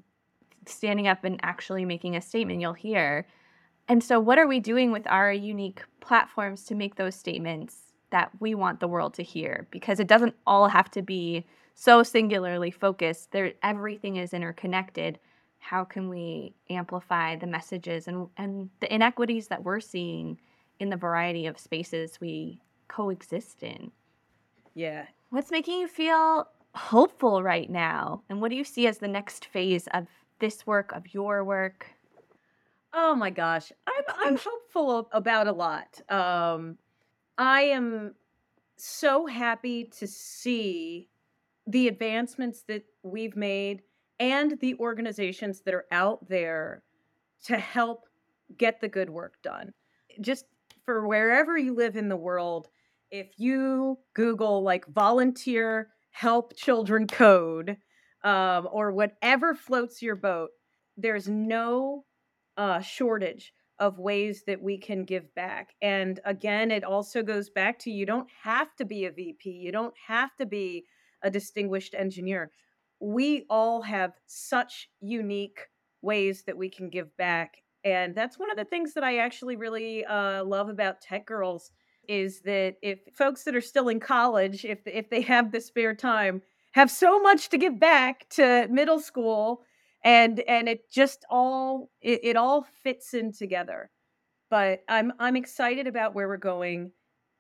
[0.66, 3.26] standing up and actually making a statement, you'll hear.
[3.88, 8.30] And so, what are we doing with our unique platforms to make those statements that
[8.40, 9.68] we want the world to hear?
[9.70, 13.32] Because it doesn't all have to be so singularly focused.
[13.32, 15.18] There, everything is interconnected.
[15.58, 20.38] How can we amplify the messages and, and the inequities that we're seeing
[20.78, 23.90] in the variety of spaces we coexist in.
[24.74, 25.06] Yeah.
[25.30, 28.22] What's making you feel hopeful right now?
[28.28, 30.06] And what do you see as the next phase of
[30.38, 31.86] this work, of your work?
[32.92, 33.72] Oh my gosh.
[33.86, 36.00] I'm I'm hopeful about a lot.
[36.10, 36.78] Um
[37.38, 38.14] I am
[38.76, 41.08] so happy to see
[41.66, 43.82] the advancements that we've made
[44.20, 46.82] and the organizations that are out there
[47.44, 48.06] to help
[48.56, 49.72] get the good work done.
[50.20, 50.46] Just
[50.84, 52.68] for wherever you live in the world,
[53.10, 57.76] if you Google like volunteer help children code
[58.24, 60.50] um, or whatever floats your boat,
[60.96, 62.04] there's no
[62.56, 65.74] uh, shortage of ways that we can give back.
[65.82, 69.70] And again, it also goes back to you don't have to be a VP, you
[69.70, 70.84] don't have to be
[71.22, 72.50] a distinguished engineer.
[73.00, 75.60] We all have such unique
[76.00, 77.56] ways that we can give back.
[77.84, 81.70] And that's one of the things that I actually really uh, love about TechGirlz
[82.08, 85.94] is that if folks that are still in college, if if they have the spare
[85.94, 86.42] time,
[86.72, 89.62] have so much to give back to middle school
[90.04, 93.90] and and it just all it, it all fits in together
[94.50, 96.92] but i'm i'm excited about where we're going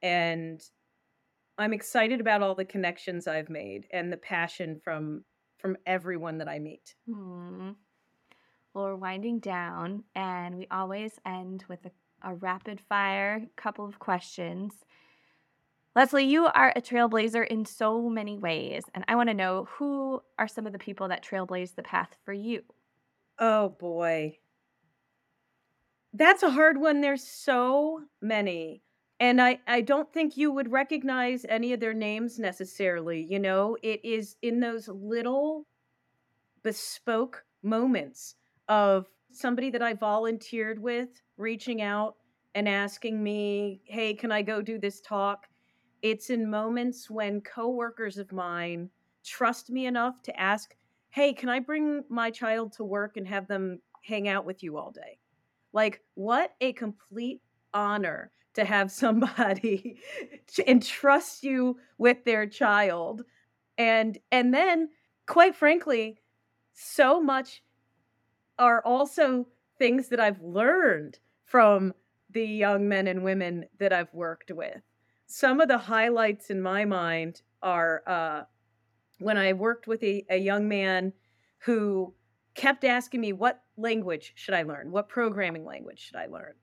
[0.02, 0.62] and
[1.58, 5.22] i'm excited about all the connections i've made and the passion from
[5.58, 7.70] from everyone that i meet hmm.
[8.74, 11.90] well we're winding down and we always end with a,
[12.22, 14.72] a rapid fire couple of questions
[15.96, 20.20] Leslie, you are a trailblazer in so many ways, and I want to know who
[20.38, 22.64] are some of the people that trailblaze the path for you?
[23.38, 24.36] Oh boy.
[26.12, 27.00] That's a hard one.
[27.00, 28.82] There's so many.
[29.18, 33.26] And I, I don't think you would recognize any of their names necessarily.
[33.30, 35.66] You know, it is in those little
[36.62, 38.34] bespoke moments
[38.68, 42.16] of somebody that I volunteered with reaching out
[42.54, 45.46] and asking me, hey, can I go do this talk?
[46.02, 48.90] It's in moments when coworkers of mine
[49.24, 50.74] trust me enough to ask,
[51.10, 54.76] "Hey, can I bring my child to work and have them hang out with you
[54.76, 55.18] all day?"
[55.72, 57.42] Like, what a complete
[57.74, 59.98] honor to have somebody
[60.66, 63.24] entrust you with their child.
[63.78, 64.90] And and then
[65.26, 66.18] quite frankly,
[66.72, 67.62] so much
[68.58, 69.46] are also
[69.78, 71.92] things that I've learned from
[72.30, 74.82] the young men and women that I've worked with
[75.26, 78.42] some of the highlights in my mind are uh,
[79.18, 81.12] when I worked with a, a young man
[81.58, 82.14] who
[82.54, 84.90] kept asking me, What language should I learn?
[84.90, 86.54] What programming language should I learn?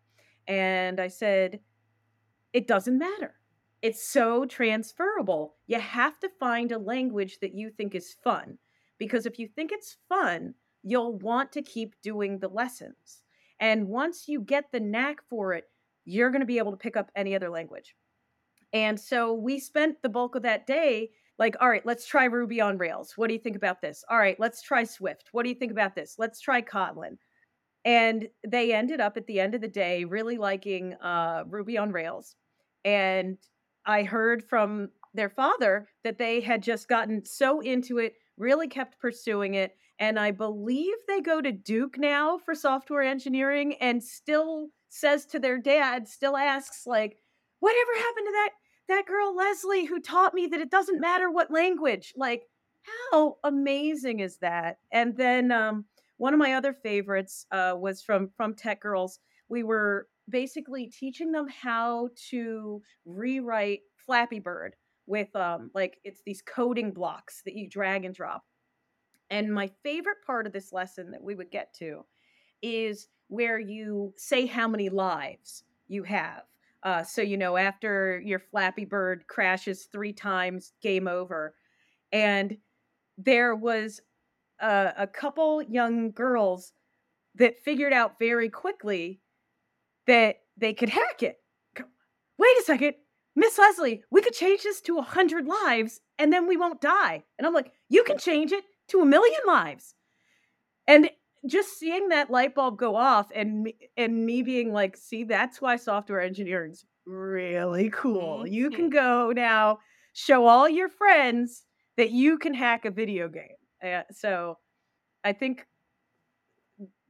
[0.48, 1.60] And I said,
[2.54, 3.36] It doesn't matter.
[3.82, 5.56] It's so transferable.
[5.68, 8.58] You have to find a language that you think is fun.
[8.98, 10.54] Because if you think it's fun,
[10.84, 13.24] you'll want to keep doing the lessons.
[13.60, 15.66] And once you get the knack for it,
[16.06, 17.96] you're going to be able to pick up any other language.
[18.74, 22.62] And so we spent the bulk of that day like, all right, let's try Ruby
[22.62, 23.14] on Rails.
[23.16, 24.04] What do you think about this?
[24.10, 25.30] All right, let's try Swift.
[25.32, 26.16] What do you think about this?
[26.18, 27.18] Let's try Kotlin.
[27.86, 31.92] And they ended up at the end of the day really liking uh, Ruby on
[31.92, 32.36] Rails.
[32.86, 33.38] And
[33.86, 39.00] I heard from their father that they had just gotten so into it, really kept
[39.00, 39.76] pursuing it.
[40.00, 45.40] And I believe they go to Duke now for software engineering and still says to
[45.40, 47.18] their dad, still asks, like,
[47.60, 48.50] whatever happened to that
[48.90, 52.14] that girl Leslie who taught me that it doesn't matter what language.
[52.18, 52.44] Like,
[53.12, 54.78] how amazing is that?
[54.92, 55.86] And then um,
[56.18, 59.20] one of my other favorites uh, was from from TechGirlz.
[59.50, 64.76] We were basically teaching them how to rewrite Flappy Bird
[65.06, 68.44] with um, like it's these coding blocks that you drag and drop.
[69.34, 72.06] And my favorite part of this lesson that we would get to
[72.62, 76.44] is where you say how many lives you have
[76.84, 81.56] uh, so you know, after your Flappy Bird crashes three times, game over.
[82.12, 82.58] And
[83.18, 84.02] there was
[84.60, 86.74] a, a couple young girls
[87.36, 89.22] that figured out very quickly
[90.08, 91.38] that they could hack it.
[92.38, 92.96] Wait a second,
[93.36, 97.24] Miss Leslie, we could change this to a hundred lives and then we won't die.
[97.38, 99.96] And I'm like, you can change it to a million lives.
[100.88, 101.10] And
[101.48, 105.62] just seeing that light bulb go off and me, and me being like, see, that's
[105.62, 108.48] why software engineering's really cool.
[108.48, 109.80] You can go now
[110.14, 111.64] show all your friends
[111.98, 113.58] that you can hack a video game.
[113.84, 114.58] Uh, so
[115.24, 115.66] I think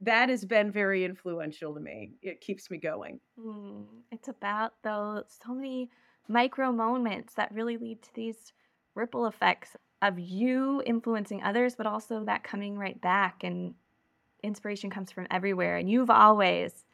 [0.00, 2.12] that has been very influential to me.
[2.22, 3.20] It keeps me going.
[3.38, 5.90] Mm, it's about those so many
[6.28, 8.52] micro moments that really lead to these
[8.94, 9.76] ripple effects
[10.08, 13.74] of you influencing others, but also that coming right back and
[14.42, 15.76] inspiration comes from everywhere.
[15.76, 16.84] And you've always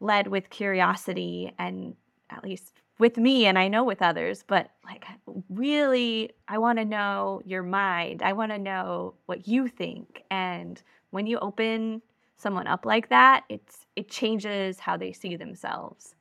[0.00, 1.94] led with curiosity and
[2.30, 5.04] at least with me and I know with others, but like
[5.48, 8.22] really I want to know your mind.
[8.22, 10.22] I want to know what you think.
[10.30, 10.80] And
[11.10, 12.02] when you open
[12.36, 16.14] someone up like that, it's it changes how they see themselves.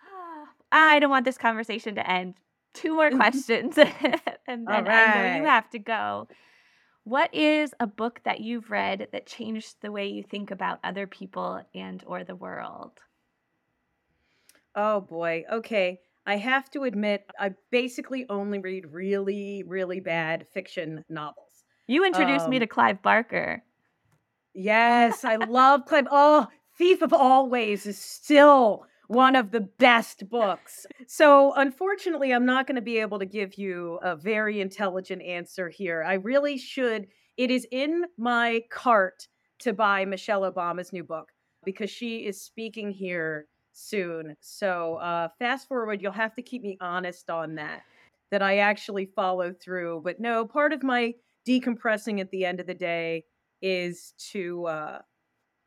[0.72, 2.34] I don't want this conversation to end.
[2.76, 3.76] Two more questions
[4.46, 4.88] and then right.
[4.88, 6.28] I know you have to go.
[7.04, 11.06] What is a book that you've read that changed the way you think about other
[11.06, 12.92] people and or the world?
[14.74, 15.44] Oh boy.
[15.50, 16.00] Okay.
[16.26, 21.64] I have to admit, I basically only read really, really bad fiction novels.
[21.86, 23.62] You introduced um, me to Clive Barker.
[24.52, 26.08] Yes, I love Clive.
[26.10, 30.86] Oh, Thief of Always is still one of the best books.
[31.06, 35.68] So, unfortunately, I'm not going to be able to give you a very intelligent answer
[35.68, 36.02] here.
[36.02, 37.06] I really should.
[37.36, 39.28] It is in my cart
[39.60, 41.32] to buy Michelle Obama's new book
[41.64, 44.36] because she is speaking here soon.
[44.40, 47.82] So, uh, fast forward, you'll have to keep me honest on that,
[48.30, 50.02] that I actually follow through.
[50.04, 51.14] But no, part of my
[51.46, 53.24] decompressing at the end of the day
[53.62, 54.98] is to uh,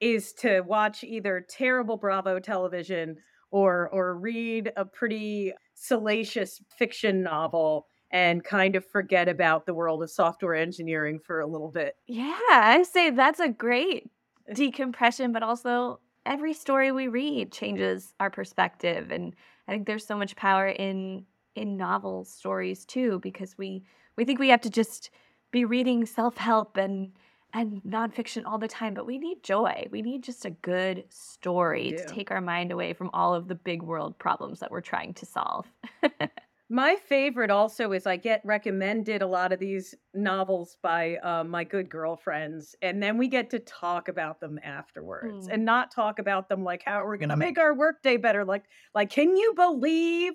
[0.02, 3.18] is to watch either terrible Bravo television
[3.52, 10.02] or or read a pretty salacious fiction novel and kind of forget about the world
[10.02, 11.96] of software engineering for a little bit.
[12.08, 14.10] Yeah, I say that's a great
[14.48, 14.54] eh.
[14.54, 19.36] decompression, but also every story we read changes our perspective and
[19.68, 21.26] I think there's so much power in
[21.56, 23.84] in novel stories too because we
[24.16, 25.12] we think we have to just
[25.52, 27.12] be reading self-help and
[27.54, 29.88] and nonfiction all the time, but we need joy.
[29.92, 33.56] We need just a good story to take our mind away from all of the
[33.56, 35.66] big world problems that we're trying to solve.
[36.70, 41.64] my favorite also is I get recommended a lot of these novels by uh, my
[41.64, 45.54] good girlfriends, and then we get to talk about them afterwards, mm.
[45.54, 48.46] and not talk about them like how we're gonna make our workday better.
[48.46, 50.34] Like, like, can you believe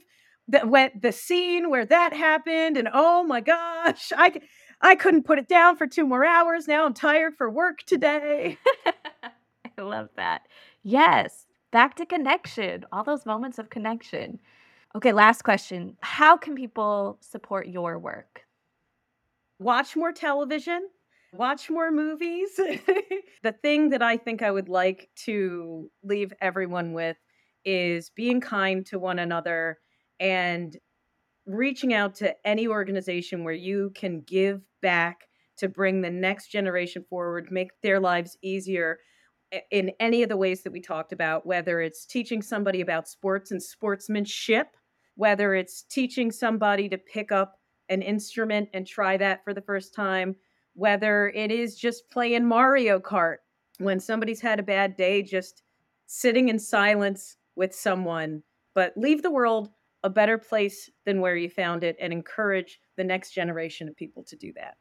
[0.49, 2.77] that when the scene where that happened?
[2.77, 4.41] And oh my gosh, I
[4.81, 6.69] I couldn't put it down for two more hours.
[6.69, 8.59] Now I'm tired for work today.
[9.79, 10.43] I love that.
[10.83, 14.39] Yes, back to connection, all those moments of connection.
[14.97, 15.97] Okay, last question.
[16.01, 18.43] How can people support your work?
[19.59, 20.89] Watch more television,
[21.33, 22.51] watch more movies.
[23.43, 27.17] the thing that I think I would like to leave everyone with
[27.65, 29.79] is being kind to one another
[30.21, 30.77] and
[31.47, 35.29] reaching out to any organization where you can give back
[35.59, 38.99] to bring the next generation forward, make their lives easier
[39.71, 43.51] in any of the ways that we talked about, whether it's teaching somebody about sports
[43.51, 44.77] and sportsmanship,
[45.15, 49.95] whether it's teaching somebody to pick up an instrument and try that for the first
[49.95, 50.35] time,
[50.75, 53.37] whether it is just playing Mario Kart
[53.79, 55.63] when somebody's had a bad day, just
[56.07, 58.43] sitting in silence with someone,
[58.75, 59.71] but leave the world
[60.05, 64.23] a better place than where you found it and encourage the next generation of people
[64.23, 64.77] to do that.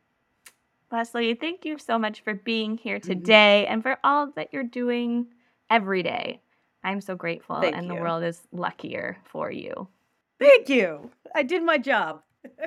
[0.92, 3.10] Leslie, thank you so much for being here mm-hmm.
[3.10, 3.74] today mm-hmm.
[3.74, 5.26] and for all that you're doing
[5.72, 6.42] every day.
[6.84, 7.96] I'm so grateful, thank and you.
[7.96, 9.88] the world is luckier for you.
[10.40, 11.10] Thank you.
[11.34, 12.22] I did my job.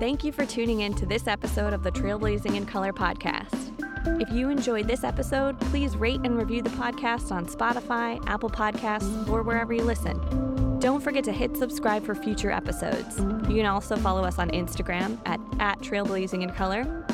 [0.00, 3.70] Thank you for tuning in to this episode of the Trailblazing in Color podcast.
[4.18, 9.28] If you enjoyed this episode, please rate and review the podcast on Spotify, Apple Podcasts,
[9.28, 10.49] or wherever you listen.
[10.80, 13.18] Don't forget to hit subscribe for future episodes.
[13.18, 15.78] You can also follow us on Instagram at, at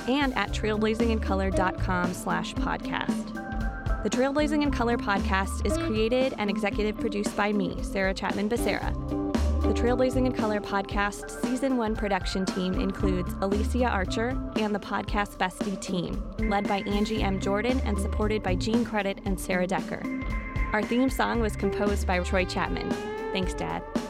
[0.09, 3.33] and at trailblazingincolor.com slash podcast.
[4.05, 8.95] The Trailblazing in Color podcast is created and executive produced by me, Sarah Chapman Becerra.
[9.63, 15.39] The Trailblazing in Color podcast season one production team includes Alicia Archer and the podcast
[15.39, 17.41] bestie team, led by Angie M.
[17.41, 20.03] Jordan and supported by Gene Credit and Sarah Decker.
[20.73, 23.16] Our theme song was composed by Troy Chapman.
[23.37, 24.06] Thanks, Dad.